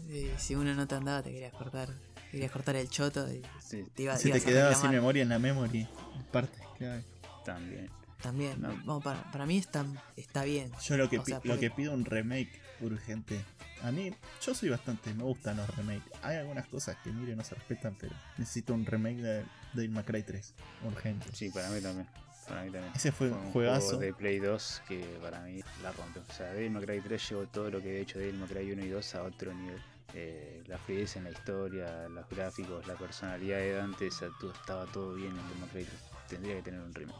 [0.09, 3.41] Y si uno no te andaba, te querías cortar, te querías cortar el choto y
[3.59, 5.88] Sí, te iba, Si ibas te a quedaba sin memoria en la memory,
[6.31, 7.03] parte clave.
[7.43, 7.89] también.
[8.22, 8.70] También, No.
[8.86, 9.86] vamos, para, para mí está,
[10.16, 10.72] está bien.
[10.84, 13.43] Yo lo que, O sea, lo que pido un remake urgente.
[13.84, 14.11] A mí,
[14.41, 16.11] yo soy bastante, me gustan los remakes.
[16.24, 20.03] Hay algunas cosas que mire no se respetan, pero necesito un remake de Devil May
[20.03, 20.53] Cry 3.
[20.86, 21.28] Urgente.
[21.34, 22.07] Sí, para mí también.
[22.47, 22.91] Para mí también.
[22.95, 23.86] Ese fue Fue un juegazo.
[23.88, 26.24] juego de Play 2 que para mí la rompió.
[26.28, 28.72] O sea, Devil May Cry 3 llevó todo lo que había hecho Devil May Cry
[28.72, 29.82] 1 y 2 a otro nivel.
[30.13, 34.53] Eh, la fluidez en la historia, los gráficos, la personalidad de Dante, o sea, todo-
[34.53, 35.99] estaba todo bien en Devil May Cry 3.
[36.30, 37.20] Tendría que tener un remake.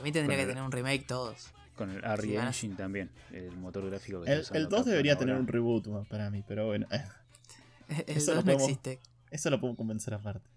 [0.00, 1.50] A mí tendría Con que el- tener un remake todos.
[1.76, 4.90] Con el RE Sí, Engine también, el motor gráfico que El, el usando 2 Capcom
[4.90, 5.18] debería ahora.
[5.26, 6.86] tener un reboot para mí, pero bueno,
[7.88, 10.48] El Eso 2 lo no podemos- existe, eso lo puedo convencer aparte.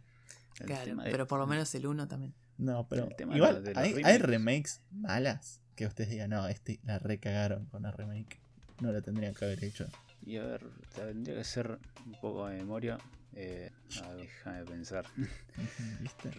[0.59, 2.33] El claro, de- pero por lo menos el 1 también.
[2.57, 4.21] No, pero El de igual de hay, hay remakes.
[4.27, 8.39] remakes malas que ustedes digan, no, este la recagaron con la remake.
[8.81, 9.87] No la tendrían que haber hecho.
[10.25, 10.61] Y a ver,
[10.93, 12.97] tendría que ser un poco de memoria.
[13.35, 13.69] Eh,
[14.17, 15.05] déjame pensar.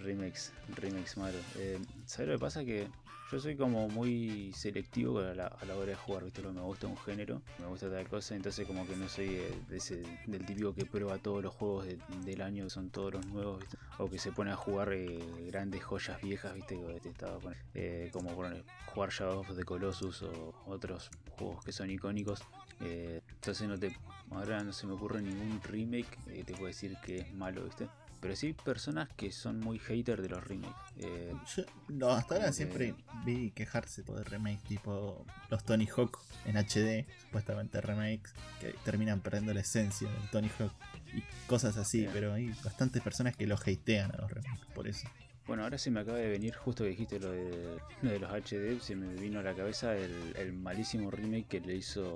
[0.03, 1.43] Remakes, remakes malos.
[1.59, 2.65] Eh, ¿Sabes lo que pasa?
[2.65, 2.89] Que
[3.33, 6.43] yo soy como muy selectivo a la, a la hora de jugar, ¿viste?
[6.43, 9.77] Me gusta un género, me gusta tal cosa, entonces como que no soy eh, de
[9.79, 13.27] ese, del típico que prueba todos los juegos de- del año, que son todos los
[13.27, 13.77] nuevos, ¿viste?
[13.99, 15.19] O que se pone a jugar eh,
[15.49, 16.77] grandes joyas viejas, ¿viste?
[16.77, 18.55] Que te estaba con- eh, como por
[18.87, 22.43] jugar Shadow of the Colossus o otros juegos que son icónicos.
[22.81, 23.97] Eh, entonces no te
[24.31, 27.89] ahora no se me ocurre ningún remake que te puedo decir que es malo, ¿viste?
[28.25, 30.75] pero sí personas que son muy haters de los remakes.
[30.97, 36.21] Eh, Yo, no, hasta ahora siempre vi quejarse por de remakes tipo los Tony Hawk
[36.47, 40.73] en HD, supuestamente remakes, que terminan perdiendo la esencia del Tony Hawk
[41.13, 45.07] y cosas así, pero hay bastantes personas que los hatean a los remakes por eso.
[45.47, 48.31] Bueno, ahora se me acaba de venir, justo que dijiste lo de, lo de los
[48.31, 52.15] HD, se me vino a la cabeza el, el malísimo remake que le hizo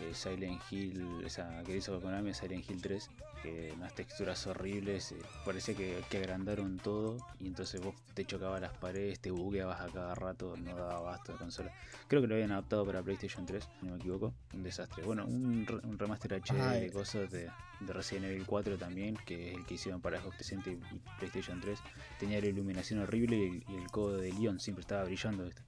[0.00, 3.10] eh, Silent Hill, esa que le hizo Konami Silent Hill 3,
[3.46, 8.60] que unas texturas horribles, eh, parecía que, que agrandaron todo y entonces vos te chocabas
[8.60, 11.72] las paredes, te bugueabas a cada rato, no daba abasto de consola.
[12.08, 15.04] Creo que lo habían adaptado para PlayStation 3, si no me equivoco, un desastre.
[15.04, 16.80] Bueno, un, un remaster HD Ay.
[16.82, 17.48] de cosas de,
[17.80, 21.60] de Resident Evil 4 también, que es el que hicieron para Xbox 360 y PlayStation
[21.60, 21.78] 3
[22.18, 25.44] tenía la iluminación horrible y, y el codo de Leon siempre estaba brillando.
[25.44, 25.62] ¿viste?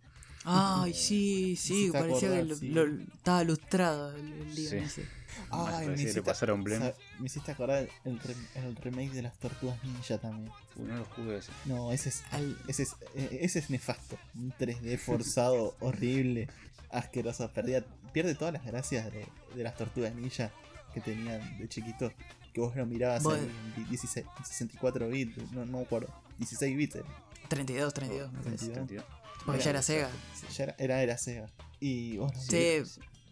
[0.44, 2.68] Ay, sí, sí, hiciste parecía que acordar, lo- sí.
[2.68, 4.76] lo- estaba lustrado el, el Leon Sí.
[4.76, 5.18] ese.
[5.50, 9.38] Más Ay, parecía que le pasaron me hiciste acordar el, rem- el remake de las
[9.38, 10.50] Tortugas Ninja también.
[10.76, 11.52] Uy, no lo jugué ese.
[11.66, 14.18] No, ese es, Al- ese es, eh, ese es nefasto.
[14.34, 16.48] Un 3D forzado, horrible,
[16.90, 17.50] asqueroso.
[17.52, 20.50] Perdía, pierde todas las gracias de, de las Tortugas Ninja
[20.94, 22.12] que tenían de chiquito.
[22.52, 26.08] Que vos lo mirabas en 16, 64 bits, no, no me acuerdo.
[26.38, 27.06] 16 bits era.
[27.48, 28.66] 32, 32, me Oh, parece.
[28.70, 29.04] 32.
[29.06, 29.17] 32.
[29.48, 30.10] Porque ya era Sega.
[30.56, 31.46] Ya era, era, era Sega.
[31.80, 32.82] Y vos lo, Sí,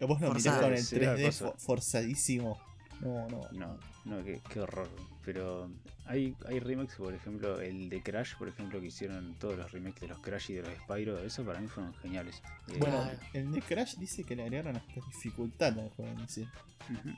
[0.01, 1.45] vos lo mirás con el Sí, era 3D cosa.
[1.45, 2.59] fo- forzadísimo.
[3.01, 3.41] No, no.
[3.51, 4.89] No, no, qué, qué horror.
[5.23, 5.69] Pero
[6.05, 10.01] hay, hay remakes, por ejemplo, el de Crash, por ejemplo, que hicieron todos los remakes
[10.01, 12.41] de los Crash y de los Spyro, eso para mí fueron geniales.
[12.69, 13.19] Eh, Bueno, Claro.
[13.33, 16.47] el de Crash dice que le agregaron hasta dificultad al juego en sí.
[16.89, 17.09] ujú,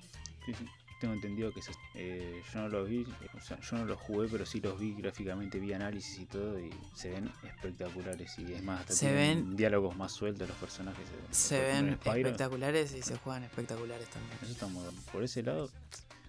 [0.46, 0.66] sí, sí.
[1.00, 4.28] Tengo entendido que se- eh, yo no los vi, o sea, yo no los jugué,
[4.30, 8.38] pero sí los vi gráficamente, vi análisis y todo, y se ven espectaculares.
[8.38, 11.06] Y es más, hasta Se ven- diálogos más sueltos los personajes.
[11.32, 14.38] se ejemplo, ven espectaculares y se juegan espectaculares también.
[14.42, 15.00] Eso está muy bueno.
[15.12, 15.70] Por ese lado,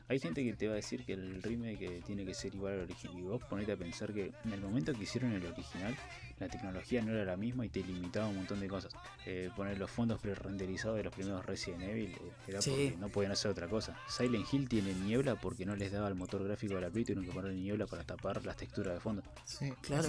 [0.09, 2.75] hay gente que te va a decir que el remake eh, tiene que ser igual
[2.75, 3.18] al original.
[3.18, 5.97] Y vos ponete a pensar que en el momento que hicieron el original,
[6.41, 8.93] la tecnología no era la misma y te limitaba un montón de cosas.
[9.26, 12.70] Eh, poner los fondos pre-renderizados de los primeros Resident Evil eh, era Sí.
[12.70, 13.97] porque no podían hacer otra cosa.
[14.09, 17.24] Silent Hill tiene niebla porque no les daba el motor gráfico de la Play, tuvieron
[17.26, 19.22] que poner niebla para tapar las texturas de fondo.
[19.45, 20.09] Sí, Claro.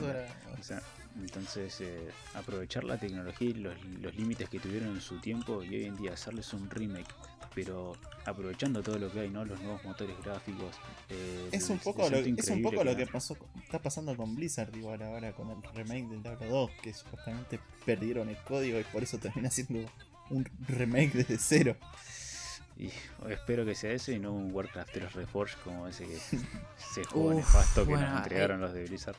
[0.59, 0.81] O sea,
[1.19, 5.75] entonces eh, aprovechar la tecnología y los, los límites que tuvieron en su tiempo y
[5.75, 7.13] hoy en día hacerles un remake,
[7.53, 7.93] pero
[8.25, 9.43] aprovechando todo lo que hay, ¿no?
[9.43, 10.75] Los nuevos motores gráficos.
[11.09, 14.73] eh, Es un poco, lo, es un poco lo que pasó, está pasando con Blizzard
[14.77, 19.17] igual ahora con el remake Diablo 2, que supuestamente perdieron el código y por eso
[19.17, 19.89] termina siendo
[20.29, 21.75] un remake desde cero.
[22.77, 22.89] Y
[23.29, 26.17] espero que sea eso y no un Warcraft 3 Reforged como ese que
[26.77, 29.15] se Uf, nefasto que bueno, nos entregaron los de Blizzard.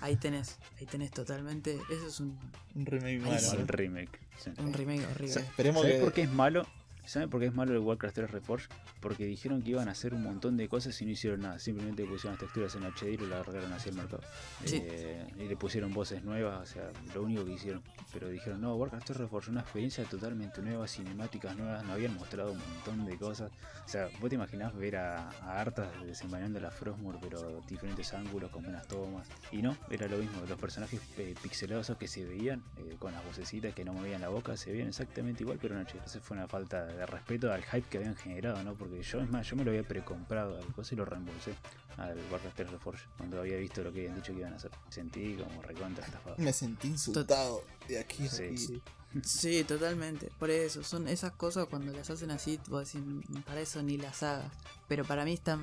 [0.00, 1.78] Ahí tenés, ahí tenés totalmente.
[1.90, 2.38] Eso es un,
[2.74, 3.52] Un remake malo.
[3.52, 4.18] El remake.
[4.38, 4.50] sí.
[4.58, 5.40] un remake horrible.
[5.42, 6.02] Esperemos ¿Sabes que.
[6.02, 6.66] por qué es malo?
[7.04, 8.70] ¿Saben por qué es malo el Warcraft 3 Reforged?
[9.00, 11.58] Porque dijeron que iban a hacer un montón de cosas y no hicieron nada.
[11.58, 14.22] Simplemente pusieron las texturas en HD y lo largaron hacia el mercado.
[14.64, 14.80] Sí.
[14.82, 17.82] Eh, y le pusieron voces nuevas, o sea, lo único que hicieron.
[18.12, 22.52] Pero dijeron, no, Warcraft 3 Reforged, una experiencia totalmente nueva, cinemáticas nuevas, no habían mostrado
[22.52, 23.50] un montón de cosas.
[23.84, 28.50] O sea, vos te imaginás ver a, a Arthas desenvainando la Frostmourne, pero diferentes ángulos,
[28.50, 29.28] con buenas tomas.
[29.50, 30.42] Y no, era lo mismo.
[30.48, 34.28] Los personajes eh, pixelados que se veían, eh, con las vocecitas que no movían la
[34.28, 35.94] boca, se veían exactamente igual, pero en HD.
[35.94, 38.74] Entonces fue una falta de respeto al hype que habían generado, ¿no?
[38.74, 41.54] Porque yo, es más, yo me lo había precomprado al cosa y lo reembolsé
[41.98, 44.70] al Warcraft 3 Reforged cuando había visto lo que habían dicho que iban a hacer.
[44.88, 46.36] Sentí como recontra estafado.
[46.38, 48.56] Me sentí insultado de aquí Sí, aquí.
[48.58, 48.82] sí.
[49.24, 50.30] Sí, totalmente.
[50.38, 53.98] Por eso, son esas cosas cuando las hacen así, vos decís, "Mm, para eso ni
[53.98, 54.50] las hagas.
[54.88, 55.58] Pero para mí está,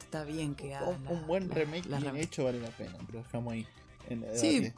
[0.00, 0.94] está bien que hagan.
[1.00, 3.52] Un, la- un buen la- remake la bien rem- hecho vale la pena, pero dejamos
[3.52, 3.66] ahí.
[4.08, 4.72] En Sí,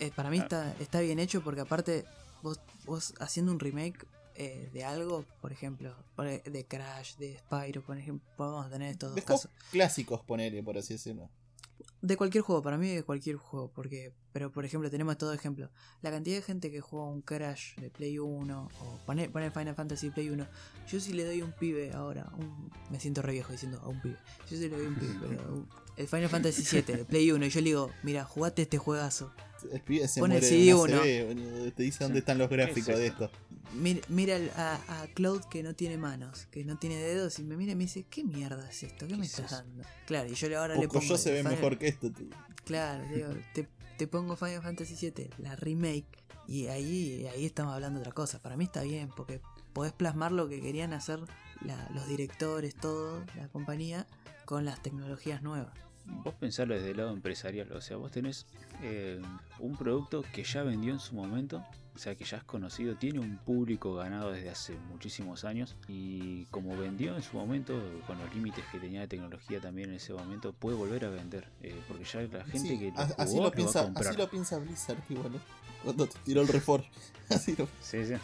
[0.00, 2.04] eh, para mí está, está bien hecho porque aparte
[2.42, 4.04] vos, vos haciendo un remake
[4.36, 8.90] eh, de algo, por ejemplo, por- e, de Crash, de Spyro, por ejemplo, podemos tener
[8.90, 9.50] estos dos De casos.
[9.70, 11.30] clásicos, ponele, por así decirlo.
[12.00, 15.70] De cualquier juego, para mí de cualquier juego, porque, pero por ejemplo tenemos todo ejemplo,
[16.02, 19.74] la cantidad de gente que juega un Crash de Play 1 o poner, poner Final
[19.74, 20.46] Fantasy Play 1,
[20.86, 24.00] yo si le doy un pibe ahora, un, me siento re viejo diciendo a un
[24.02, 24.18] pibe,
[24.50, 27.46] yo si le doy un pibe, pero un- el Final Fantasy 7 de Play 1
[27.46, 29.32] y yo le digo, mira, jugate este juegazo,
[30.08, 31.00] se Pone muere CD uno.
[31.72, 33.24] Te dice dónde están los gráficos Es de esto.
[33.24, 33.38] esto.
[33.74, 37.56] Mir- mira a, a Cloud que no tiene manos, que no tiene dedos y me
[37.56, 39.06] mira y me dice, ¿qué mierda es esto?
[39.08, 39.56] ¿Qué me ¿Qué es estás eso?
[39.62, 39.84] dando?
[40.06, 41.00] Claro, y yo le ahora le pongo...
[41.04, 42.10] yo se ve Final- mejor que esto.
[42.12, 42.26] tío.
[42.64, 46.06] Claro, digo, te, te pongo Final Fantasy VII, la remake,
[46.46, 48.38] y ahí, ahí estamos hablando de otra cosa.
[48.40, 49.40] Para mí está bien, porque
[49.72, 51.18] podés plasmar lo que querían hacer
[51.62, 54.06] la- los directores, todo, la compañía,
[54.44, 55.72] con las tecnologías nuevas.
[56.06, 58.46] Vos pensarlo desde el lado empresarial, o sea, vos tenés
[58.82, 59.20] eh,
[59.58, 63.20] un producto que ya vendió en su momento, o sea, que ya es conocido, tiene
[63.20, 67.74] un público ganado desde hace muchísimos años y como vendió en su momento,
[68.06, 71.48] con los límites que tenía de tecnología también en ese momento, puede volver a vender,
[71.62, 73.52] eh, porque ya la gente Sí, que lo a- jugó así, lo va lo a
[73.54, 74.08] piensa, comprar.
[74.08, 75.40] así lo piensa Blizzard igual, ¿eh?
[75.84, 76.88] Cuando te tiró el Reforge.
[77.28, 78.14] Así lo Sí, sí,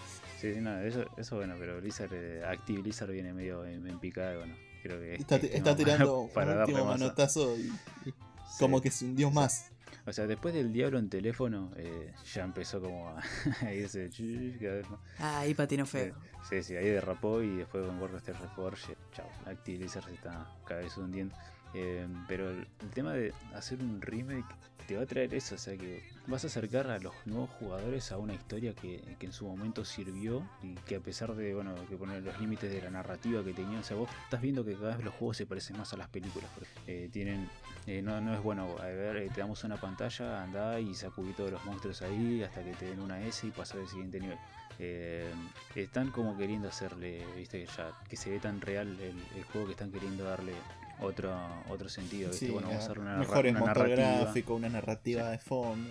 [0.41, 3.99] sí, sí, no, eso, eso bueno, pero Blizzard, eh, Active Blizzard viene medio en, en
[3.99, 5.14] picada, bueno, creo que...
[5.14, 7.62] está, tengo tirando para un último manotazo y,
[8.09, 8.14] y
[8.51, 8.57] Sí.
[8.59, 9.70] como que se hundió más.
[10.07, 13.22] O sea, después del diablo en teléfono, eh, ya empezó como a,
[13.62, 15.01] a irse ch- cada vez más.
[15.18, 16.16] Ah, ahí patinó feo.
[16.49, 20.81] Sí, sí, ahí derrapó y después con Warcraft Reforge, chao, Active Blizzard se está cada
[20.81, 21.35] vez hundiendo.
[21.74, 24.47] Eh, pero el, el tema de hacer un remake
[24.91, 28.11] te va a traer eso, o sea que vas a acercar a los nuevos jugadores
[28.11, 31.97] a una historia que, en su momento sirvió y que a pesar de, bueno, que
[31.97, 34.97] poner los límites de la narrativa que tenían, o sea, vos estás viendo que cada
[34.97, 36.51] vez los juegos se parecen más a las películas.
[36.88, 37.49] eh, tienen,
[37.86, 41.53] eh, no, es bueno, a ver, eh, te damos una pantalla, andá y sacudí todos
[41.53, 44.38] los monstruos ahí hasta que te den una S y pasar al siguiente nivel.
[44.80, 45.32] Eh,
[45.76, 49.93] están como queriendo hacerle, viste, ya que se ve tan real el juego que están
[49.93, 50.55] queriendo darle
[51.03, 51.34] otro,
[51.68, 54.20] otro sentido, viste, Sí, bueno, vamos a a- hacer una, mejores una narrativa.
[54.20, 55.90] gráfico, una narrativa de fondo.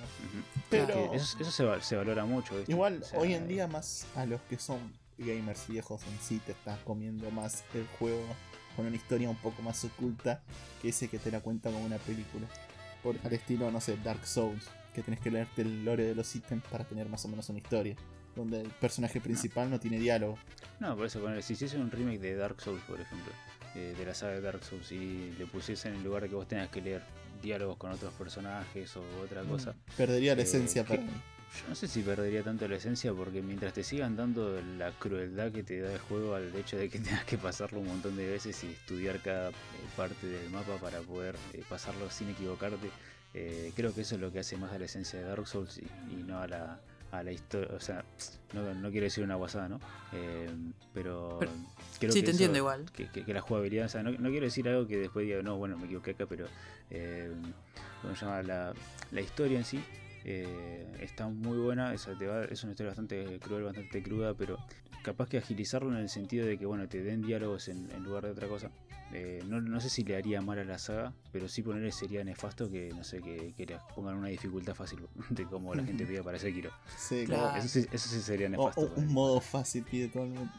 [0.69, 2.71] Pero Que eso, eso se, va- se valora mucho, ¿viste?
[2.71, 4.79] igual O sea, hoy en día más a los que son
[5.17, 8.23] gamers viejos en sí te estás comiendo más el juego
[8.75, 10.41] con una historia un poco más oculta
[10.81, 12.47] que ese que te la cuenta como una película.
[13.03, 16.33] Por, al estilo, no sé, Dark Souls, que tenés que leerte el lore de los
[16.35, 17.95] ítems para tener más o menos una historia.
[18.35, 20.37] Donde el personaje principal no tiene diálogo.
[20.79, 23.33] No, por eso, poner, si hiciese un remake de Dark Souls, por ejemplo,
[23.75, 26.47] eh, de la saga de Dark Souls, y le pusiesen en lugar de que vos
[26.47, 27.01] tengas que leer
[27.41, 30.95] diálogos con otros personajes o otra cosa, Perdería la Eh, esencia ¿qué?
[30.95, 31.11] para mí.
[31.61, 35.51] yo no sé si perdería tanto la esencia, porque mientras te sigan dando la crueldad
[35.51, 38.27] que te da el juego al hecho de que tengas que pasarlo un montón de
[38.29, 39.53] veces y estudiar cada eh,
[39.95, 42.89] parte del mapa para poder eh, pasarlo sin equivocarte,
[43.33, 45.77] eh, creo que eso es lo que hace más a la esencia de Dark Souls
[45.77, 46.79] y, y no a la,
[47.11, 47.69] a la historia.
[47.75, 48.03] O sea,
[48.53, 49.79] no, no quiero decir una guasada, ¿no?
[50.13, 50.49] Eh,
[50.93, 51.51] pero, Pero-
[51.99, 52.85] creo sí, que te eso- entiendo igual.
[52.91, 55.41] que, que- que la jugabilidad, o sea, no, no quiero decir algo que después diga,
[55.41, 56.45] no, bueno, me equivoqué acá, pero
[56.89, 57.31] eh,
[58.01, 58.41] ¿cómo se llama?
[58.43, 58.73] La,
[59.11, 59.83] la historia en sí
[60.25, 64.57] eh, está muy buena, esa te va- es una historia bastante cruel, bastante cruda, pero
[65.03, 68.25] capaz que agilizarlo en el sentido de que, bueno, te den diálogos en, en lugar
[68.25, 68.69] de otra cosa.
[69.11, 72.23] Eh, no, no sé si le haría mal a la saga, pero sí ponerle sería
[72.23, 74.99] nefasto que, no sé, que, que le pongan una dificultad fácil,
[75.31, 76.71] de como la gente pide para Sekiro.
[76.95, 77.57] Sí, Claro.
[77.57, 78.81] Eso sí, eso sí sería nefasto.
[78.81, 79.13] o para un mí.
[79.13, 80.51] modo fácil pide todo el mundo.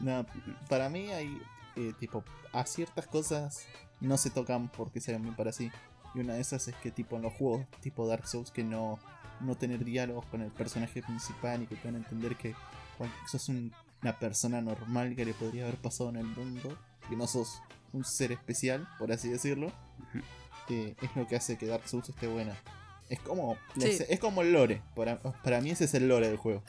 [0.67, 1.41] Para mí hay
[1.77, 3.65] eh, tipo a ciertas cosas
[4.01, 5.71] no se tocan porque sean bien para sí
[6.13, 8.99] y una de esas es que tipo en los juegos tipo Dark Souls que no
[9.39, 12.53] no tener diálogos con el personaje principal y que a entender que
[12.99, 13.71] bueno, sos un-
[14.01, 16.77] una persona normal que le podría haber pasado en el mundo
[17.07, 17.61] que no sos
[17.93, 19.71] un ser especial por así decirlo
[20.69, 22.55] eh, es lo que hace que Dark Souls esté buena.
[23.09, 23.97] Es como Sí.
[24.07, 26.63] es como el lore para, para mí ese es el lore del juego.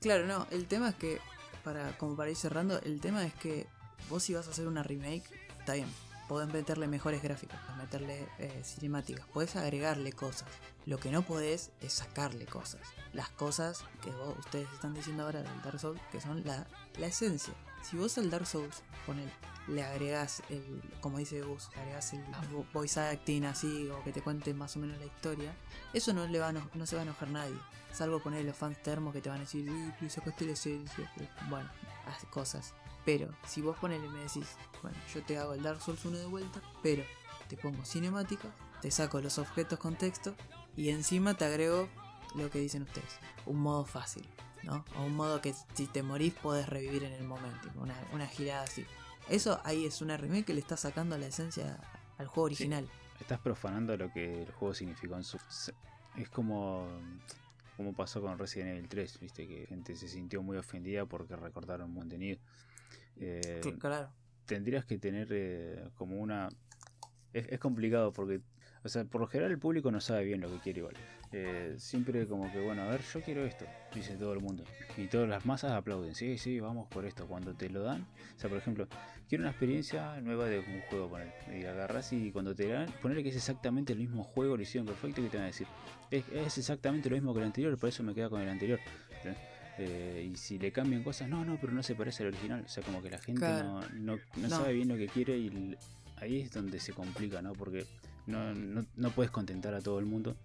[0.00, 1.18] Claro, no, el tema es que,
[1.64, 3.66] para, como para ir cerrando, el tema es que
[4.10, 5.24] vos si vas a hacer una remake,
[5.58, 5.88] está bien,
[6.28, 10.48] podés meterle mejores gráficos, podés meterle eh, cinemáticas, podés agregarle cosas.
[10.84, 12.80] Lo que no podés es sacarle cosas.
[13.12, 16.66] Las cosas que vos, ustedes están diciendo ahora del Dark Souls, que son la,
[16.98, 17.54] la esencia.
[17.82, 19.32] Si vos al Dark Souls, ponele,
[19.68, 24.12] le agregás el, como dice Gus, le agregás el vo- voice acting así, o que
[24.12, 25.52] te cuente más o menos la historia,
[25.92, 27.56] eso no, le va a eno- no se va a enojar nadie.
[27.92, 31.10] Salvo poner los fans termos que te van a decir, "Eh, pero sacaste la esencia.
[31.48, 31.68] Bueno,
[32.06, 32.74] hace cosas.
[33.06, 34.48] Pero si vos ponele y me decís,
[34.82, 37.04] bueno, yo te hago el Dark Souls 1 de vuelta, pero
[37.48, 38.48] te pongo cinemática,
[38.82, 40.34] te saco los objetos con texto
[40.76, 41.88] y encima te agrego
[42.34, 44.28] lo que dicen ustedes, un modo fácil,
[44.64, 44.84] ¿no?
[44.98, 48.64] O un modo que si te morís podés revivir en el momento, una, una girada
[48.64, 48.84] así.
[49.28, 51.78] Eso ahí es una remake que le está sacando la esencia
[52.18, 52.88] al juego original.
[53.20, 55.38] Estás profanando lo que el juego significó en su.
[56.16, 56.86] Es como.
[57.76, 61.94] Como pasó con Resident Evil 3, viste, que gente se sintió muy ofendida porque recortaron
[61.94, 62.38] contenido.
[63.18, 64.10] Eh, Cl- Claro.
[64.46, 66.48] tendrías que tener eh, como una.
[67.32, 68.40] Es, es complicado porque.
[68.84, 70.94] O sea, por lo general el público no sabe bien lo que quiere igual.
[71.32, 74.62] Eh, siempre como que, bueno, a ver, yo quiero esto, dice todo el mundo.
[74.96, 77.26] Y todas las masas aplauden, sí, sí, vamos por esto.
[77.26, 78.02] Cuando te lo dan,
[78.36, 78.86] o sea, por ejemplo,
[79.28, 81.32] quiero una experiencia nueva de un juego, poner.
[81.52, 84.86] Y agarras y cuando te dan, ponerle que es exactamente el mismo juego, lo hicieron
[84.86, 85.66] perfecto, que te van a decir,
[86.12, 88.78] es, es exactamente lo mismo que el anterior, por eso me queda con el anterior.
[89.78, 92.62] Eh, y si le cambian cosas, no, no, pero no se parece al original.
[92.64, 93.80] O sea, como que la gente Claro.
[93.94, 94.48] no, no, no No.
[94.48, 95.76] sabe bien lo que quiere y
[96.16, 97.52] ahí es donde se complica, ¿no?
[97.52, 97.84] Porque
[98.26, 100.36] no, no, no puedes contentar a todo el mundo.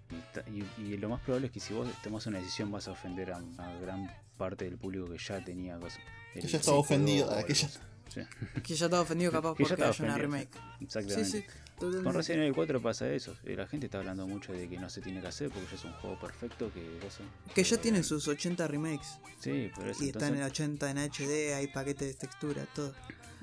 [0.78, 3.38] Y, lo más probable es que si vos tomas una decisión vas a ofender a,
[3.58, 6.00] a gran parte del público que ya tenía cosas.
[6.34, 7.70] Que ya estaba ofendido, que ya-.
[8.10, 8.22] Sí.
[8.62, 10.50] Que ya estaba ofendido capaz porque haya una remake.
[10.80, 11.26] Sí, Exactamente.
[11.26, 11.44] sí.
[11.44, 12.18] Con totalmente.
[12.18, 13.36] Resident Evil 4 pasa eso.
[13.44, 15.76] eh, La gente está hablando mucho de que no se tiene que hacer porque ya
[15.76, 16.72] es un juego perfecto.
[16.74, 17.24] Que, eso,
[17.54, 19.20] Que ya pero, tiene eh, sus 80 remakes.
[19.40, 22.66] Sí, pero eso Y está en el entonces, 80 en HD, hay paquetes de textura,
[22.74, 22.94] todo.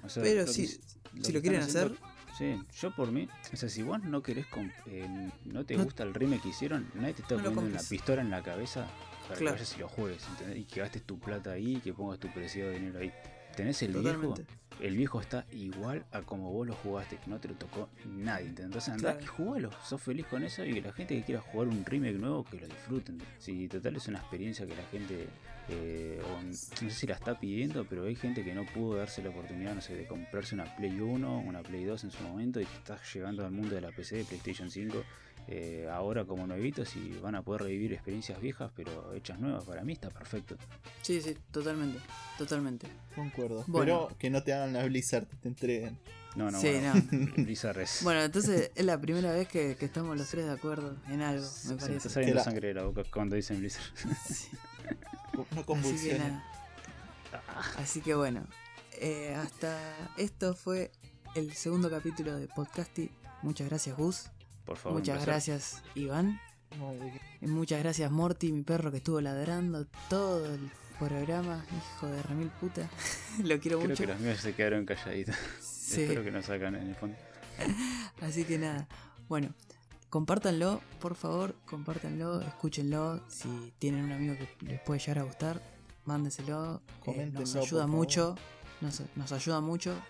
[0.02, 0.66] o sea, Pero sí,
[1.14, 2.08] que si lo quieren haciendo- hacer,
[2.38, 4.46] Sí, yo por mí, o sea, si vos no querés,
[4.86, 7.80] eh, no te No- gusta el remake que hicieron, nadie te está No lo poniendo
[7.80, 8.86] una pistola en la cabeza
[9.26, 9.56] para Claro.
[9.56, 10.58] que vayas y lo juegues, ¿entendés?
[10.58, 13.12] Y que gastes tu plata ahí, que pongas tu preciado dinero ahí.
[13.58, 14.42] Tenés el totalmente.
[14.42, 18.48] viejo, el viejo está igual a como vos lo jugaste, no te lo tocó nadie.
[18.48, 19.20] Entonces andá Claro.
[19.24, 22.14] y jugalo, sos feliz con eso y que la gente que quiera jugar un remake
[22.18, 23.18] nuevo, que lo disfruten.
[23.38, 25.26] Si total es una experiencia que la gente,
[25.68, 29.22] eh, o no sé si la está pidiendo, pero hay gente que no pudo darse
[29.22, 32.60] la oportunidad, no sé, de comprarse una Play 1, una Play 2 en su momento
[32.60, 35.02] y que está llegando al mundo de la PC, de PlayStation 5.
[35.50, 39.82] Eh, ahora como nuevitos y van a poder revivir experiencias viejas pero hechas nuevas para
[39.82, 40.56] mí está perfecto
[41.02, 41.98] Sí, sí, totalmente.
[42.36, 42.86] Totalmente.
[43.14, 43.64] Concuerdo.
[43.66, 44.08] Bueno.
[44.08, 45.98] Pero que no te hagan la Blizzard, te entreguen.
[46.36, 47.32] no no Sí, bueno, no.
[47.44, 50.96] Blizzard es- Bueno, entonces es la primera vez que, que estamos los tres de acuerdo
[51.08, 52.08] en algo, me se me está parece.
[52.10, 53.84] saliendo la- sangre de la boca cuando dicen Blizzard
[54.26, 54.48] Sí.
[55.32, 56.32] No Así que convulsiones.
[57.76, 58.44] Así que bueno,
[59.00, 59.78] eh, hasta
[60.16, 60.90] esto fue
[61.34, 63.10] el segundo capítulo de Podcasty.
[63.42, 64.30] Muchas gracias Gus,
[64.68, 66.40] por favor un muchas gracias Iván,
[67.40, 72.48] y muchas gracias Morty, mi perro que estuvo ladrando todo el programa, hijo de remil
[72.60, 72.88] puta.
[73.42, 74.02] Lo quiero creo mucho.
[74.02, 76.02] que las mías se quedaron calladitas Sí.
[76.02, 77.16] espero que no sacan en el fondo
[78.20, 78.86] Así que nada,
[79.28, 79.54] bueno,
[80.10, 83.22] compártanlo, por favor, compártanlo, escúchenlo.
[83.28, 85.62] Si tienen un amigo que les puede llegar a gustar,
[86.04, 86.82] mándenselo.
[87.06, 88.36] eh, nos ayuda mucho,
[88.80, 90.00] nos, nos ayuda mucho.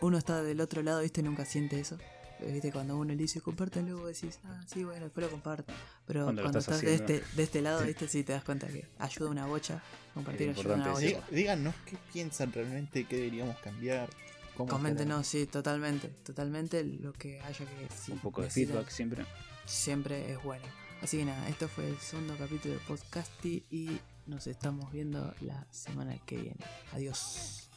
[0.00, 1.98] Uno está del otro lado, viste, nunca siente eso.
[2.40, 5.72] Viste, cuando uno le dice compártanlo, vos decís, ah, sí, bueno, después lo comparto.
[6.06, 8.86] Pero Cuando estás estás de este, de este lado, viste, sí te das cuenta que
[8.98, 9.82] ayuda una bocha.
[10.14, 11.06] Compartir ayuda una bocha.
[11.06, 14.08] Dí- Díganos qué piensan realmente, qué deberíamos cambiar.
[14.56, 18.74] cómo Coméntenos, sí, totalmente, totalmente lo que haya que si un poco de necesitan.
[18.76, 19.26] feedback siempre
[19.66, 20.64] siempre es bueno.
[21.02, 25.66] Así que nada, esto fue el segundo capítulo de Podcasty y nos estamos viendo la
[25.70, 26.64] semana que viene.
[26.92, 27.68] Adiós.